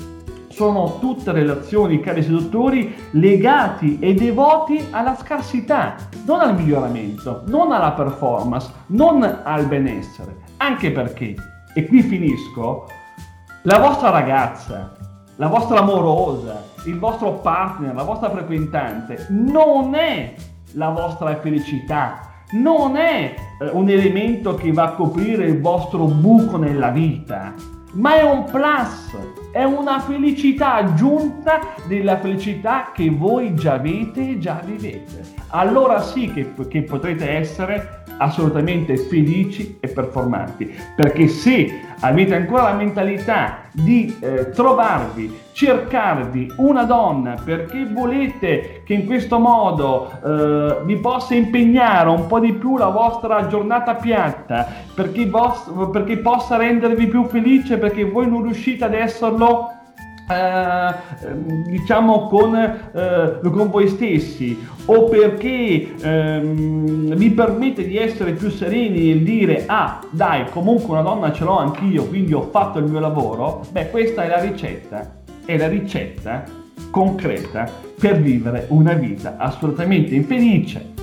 sono 0.50 1.00
tutte 1.00 1.32
relazioni, 1.32 2.00
cari 2.00 2.24
seduttori, 2.24 2.94
legati 3.12 4.00
e 4.00 4.14
devoti 4.14 4.88
alla 4.92 5.16
scarsità, 5.16 5.96
non 6.26 6.40
al 6.40 6.56
miglioramento, 6.56 7.44
non 7.48 7.72
alla 7.72 7.92
performance, 7.92 8.72
non 8.88 9.24
al 9.44 9.66
benessere, 9.66 10.36
anche 10.58 10.92
perché, 10.92 11.36
e 11.74 11.86
qui 11.88 12.02
finisco, 12.02 12.88
la 13.64 13.78
vostra 13.78 14.10
ragazza, 14.10 14.92
la 15.36 15.48
vostra 15.48 15.80
amorosa, 15.80 16.64
il 16.86 16.98
vostro 16.98 17.34
partner, 17.34 17.94
la 17.94 18.02
vostra 18.02 18.32
frequentante 18.32 19.28
non 19.30 19.94
è 19.94 20.34
la 20.74 20.90
vostra 20.90 21.36
felicità, 21.40 22.22
non 22.54 22.96
è 22.96 23.36
eh, 23.60 23.70
un 23.70 23.88
elemento 23.88 24.56
che 24.56 24.72
va 24.72 24.86
a 24.86 24.92
coprire 24.94 25.46
il 25.46 25.62
vostro 25.62 26.06
buco 26.06 26.58
nella 26.58 26.90
vita, 26.90 27.54
ma 27.94 28.16
è 28.16 28.24
un 28.24 28.46
plus, 28.46 29.16
è 29.52 29.64
una 29.64 30.00
felicità 30.00 30.76
aggiunta 30.76 31.60
della 31.88 32.18
felicità 32.18 32.92
che 32.92 33.12
voi 33.12 33.54
già 33.54 33.74
avete 33.74 34.30
e 34.30 34.40
già 34.40 34.60
vivete. 34.66 35.31
Allora 35.52 36.02
sì 36.02 36.32
che, 36.32 36.54
che 36.70 36.84
potrete 36.84 37.30
essere 37.30 38.04
assolutamente 38.18 38.98
felici 38.98 39.78
e 39.80 39.88
performanti. 39.88 40.74
Perché 40.96 41.28
se 41.28 41.82
avete 42.00 42.36
ancora 42.36 42.64
la 42.64 42.74
mentalità 42.74 43.64
di 43.72 44.16
eh, 44.20 44.50
trovarvi, 44.52 45.40
cercarvi 45.52 46.54
una 46.58 46.84
donna 46.84 47.36
perché 47.44 47.86
volete 47.86 48.82
che 48.86 48.94
in 48.94 49.06
questo 49.06 49.40
modo 49.40 50.12
eh, 50.24 50.78
vi 50.86 50.98
possa 50.98 51.36
impegnare 51.36 52.10
un 52.10 52.28
po' 52.28 52.40
di 52.40 52.54
più 52.54 52.78
la 52.78 52.90
vostra 52.90 53.48
giornata 53.48 53.96
piatta, 53.96 54.68
perché, 54.94 55.26
vos- 55.26 55.72
perché 55.92 56.18
possa 56.18 56.58
rendervi 56.58 57.08
più 57.08 57.26
felice, 57.26 57.78
perché 57.78 58.06
voi 58.06 58.30
non 58.30 58.44
riuscite 58.44 58.86
ad 58.86 58.94
esserlo 58.94 59.80
eh, 60.32 60.96
diciamo 61.66 62.28
con, 62.28 62.56
eh, 62.56 63.40
con, 63.42 63.70
voi 63.70 63.88
stessi 63.88 64.58
o 64.86 65.04
perché 65.06 65.94
ehm, 66.02 67.16
vi 67.16 67.30
permette 67.32 67.86
di 67.86 67.98
essere 67.98 68.34
più 68.34 68.50
sereni 68.50 69.12
e 69.12 69.24
dire 69.24 69.64
ah 69.68 70.00
dai 70.10 70.50
comunque 70.50 70.94
una 70.94 71.02
donna 71.02 71.32
ce 71.32 71.44
l'ho 71.44 71.58
anch'io 71.58 72.06
quindi 72.06 72.34
ho 72.34 72.50
fatto 72.52 72.80
il 72.80 72.86
mio 72.86 73.00
lavoro 73.00 73.66
beh 73.72 73.90
questa 73.90 74.24
è 74.24 74.28
la 74.28 74.40
ricetta 74.40 75.20
è 75.46 75.58
la 75.58 75.68
ricetta 75.68 76.44
concreta 76.90 77.70
per 78.00 78.20
vivere 78.20 78.66
una 78.70 78.94
vita 78.94 79.36
assolutamente 79.38 80.16
infelice 80.16 80.94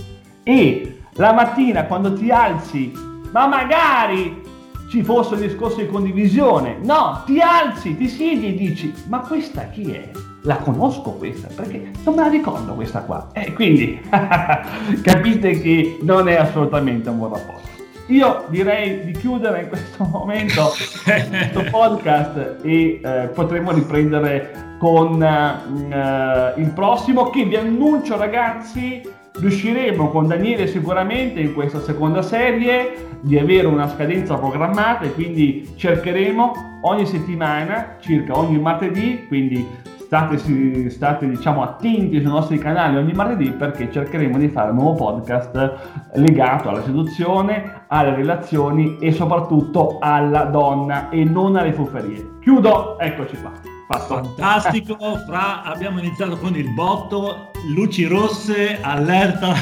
e 0.43 1.01
la 1.15 1.33
mattina 1.33 1.85
quando 1.85 2.13
ti 2.13 2.31
alzi 2.31 2.93
ma 3.31 3.47
magari 3.47 4.47
ci 4.89 5.03
fosse 5.03 5.35
un 5.35 5.41
discorso 5.41 5.81
di 5.81 5.87
condivisione. 5.87 6.79
No, 6.83 7.23
ti 7.27 7.41
alzi, 7.41 7.97
ti 7.97 8.09
siedi 8.09 8.47
e 8.47 8.55
dici, 8.55 8.93
ma 9.09 9.21
questa 9.21 9.69
chi 9.69 9.93
è? 9.93 10.11
La 10.43 10.57
conosco 10.57 11.13
questa, 11.13 11.49
perché 11.55 11.91
non 12.05 12.15
me 12.15 12.23
la 12.23 12.29
ricordo 12.29 12.75
questa 12.75 13.01
qua. 13.01 13.29
E 13.33 13.53
quindi 13.53 14.01
capite 15.03 15.61
che 15.61 15.99
non 16.03 16.29
è 16.29 16.37
assolutamente 16.37 17.09
un 17.09 17.19
buon 17.19 17.33
rapporto. 17.33 17.67
Io 18.09 18.45
direi 18.49 19.05
di 19.05 19.13
chiudere 19.13 19.63
in 19.63 19.69
questo 19.69 20.05
momento 20.05 20.71
questo 21.05 21.65
podcast 21.71 22.57
e 22.63 23.01
eh, 23.03 23.31
potremo 23.35 23.71
riprendere 23.73 24.77
con 24.79 25.23
eh, 25.23 26.55
il 26.57 26.71
prossimo 26.71 27.29
che 27.29 27.45
vi 27.45 27.57
annuncio 27.57 28.17
ragazzi 28.17 29.03
riusciremo 29.39 30.09
con 30.09 30.27
Daniele 30.27 30.67
sicuramente 30.67 31.41
in 31.41 31.55
questa 31.55 31.81
seconda 31.81 32.23
serie 32.23 33.19
di 33.21 33.39
avere 33.39 33.67
una 33.67 33.89
scadenza 33.89 34.37
programmata 34.37 35.05
e 35.05 35.13
quindi 35.13 35.73
cercheremo 35.77 36.81
ogni 36.83 37.07
settimana, 37.07 37.97
circa 38.01 38.37
ogni 38.37 38.59
martedì, 38.59 39.27
quindi 39.27 39.67
state, 40.09 40.89
state 40.89 41.29
diciamo, 41.29 41.63
attenti 41.63 42.19
sui 42.19 42.31
nostri 42.31 42.59
canali 42.59 42.97
ogni 42.97 43.13
martedì 43.13 43.51
perché 43.51 43.93
cercheremo 43.93 44.39
di 44.39 44.49
fare 44.49 44.71
un 44.71 44.77
nuovo 44.77 44.95
podcast 44.95 45.75
legato 46.15 46.71
alla 46.71 46.83
seduzione, 46.83 47.85
alle 47.89 48.15
relazioni 48.15 48.97
e 48.99 49.13
soprattutto 49.13 49.99
alla 50.01 50.45
donna 50.45 51.11
e 51.11 51.25
non 51.25 51.57
alle 51.57 51.75
fufferie. 51.75 52.39
Chiudo, 52.41 52.99
eccoci 52.99 53.37
qua. 53.37 53.53
Fatto. 53.87 54.15
Fantastico, 54.15 54.97
Fra, 55.27 55.63
abbiamo 55.63 55.99
iniziato 55.99 56.39
con 56.39 56.57
il 56.57 56.73
botto, 56.73 57.51
luci 57.75 58.05
rosse, 58.07 58.79
allerta, 58.81 59.53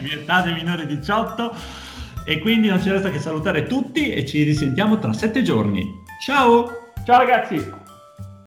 vietate 0.00 0.52
minore 0.52 0.86
18 0.86 1.52
e 2.24 2.38
quindi 2.40 2.68
non 2.68 2.80
ci 2.80 2.90
resta 2.90 3.10
che 3.10 3.18
salutare 3.18 3.64
tutti 3.64 4.10
e 4.10 4.24
ci 4.24 4.44
risentiamo 4.44 4.98
tra 4.98 5.12
sette 5.12 5.42
giorni. 5.42 5.84
Ciao! 6.24 6.92
Ciao 7.04 7.18
ragazzi! 7.18 7.79